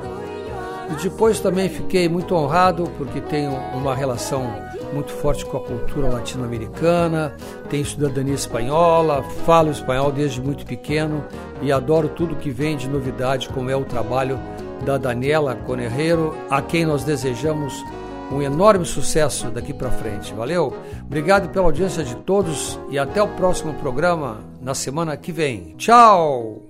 E 0.91 1.03
depois 1.03 1.39
também 1.39 1.69
fiquei 1.69 2.09
muito 2.09 2.35
honrado 2.35 2.85
porque 2.97 3.21
tenho 3.21 3.53
uma 3.75 3.95
relação 3.95 4.51
muito 4.93 5.13
forte 5.13 5.45
com 5.45 5.59
a 5.59 5.61
cultura 5.61 6.09
latino-americana, 6.09 7.35
tenho 7.69 7.85
cidadania 7.85 8.35
espanhola, 8.35 9.23
falo 9.45 9.71
espanhol 9.71 10.11
desde 10.11 10.41
muito 10.41 10.65
pequeno 10.65 11.25
e 11.61 11.71
adoro 11.71 12.09
tudo 12.09 12.37
que 12.37 12.51
vem 12.51 12.77
de 12.77 12.89
novidade, 12.89 13.49
como 13.51 13.71
é 13.71 13.77
o 13.77 13.85
trabalho 13.85 14.41
da 14.85 14.97
Daniela 14.97 15.55
Conerreiro, 15.55 16.35
a 16.49 16.63
quem 16.63 16.87
nós 16.87 17.05
desejamos 17.05 17.85
um 18.31 18.43
enorme 18.43 18.85
sucesso 18.85 19.51
daqui 19.51 19.73
para 19.73 19.91
frente. 19.91 20.35
Valeu? 20.35 20.75
Obrigado 21.05 21.49
pela 21.49 21.67
audiência 21.67 22.05
de 22.05 22.15
todos 22.15 22.79
e 22.91 22.99
até 22.99 23.23
o 23.23 23.29
próximo 23.29 23.75
programa 23.75 24.41
na 24.61 24.75
semana 24.75 25.17
que 25.17 25.33
vem. 25.33 25.75
Tchau! 25.77 26.63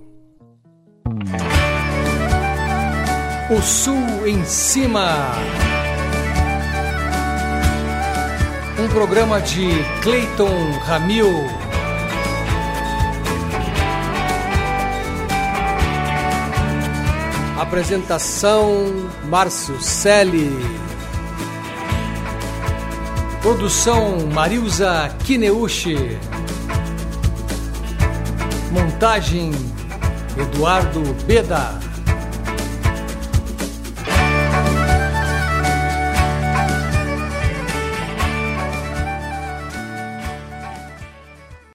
O 3.51 3.61
Sul 3.61 4.27
em 4.27 4.45
Cima. 4.45 5.31
Um 8.79 8.87
programa 8.89 9.41
de 9.41 9.67
Clayton 10.01 10.71
Ramil. 10.85 11.27
Apresentação 17.59 18.71
Márcio 19.25 19.81
Selle. 19.81 20.49
Produção 23.41 24.27
Marilza 24.33 25.15
Kineuchi. 25.23 26.17
Montagem 28.71 29.51
Eduardo 30.37 31.01
Beda. 31.25 31.88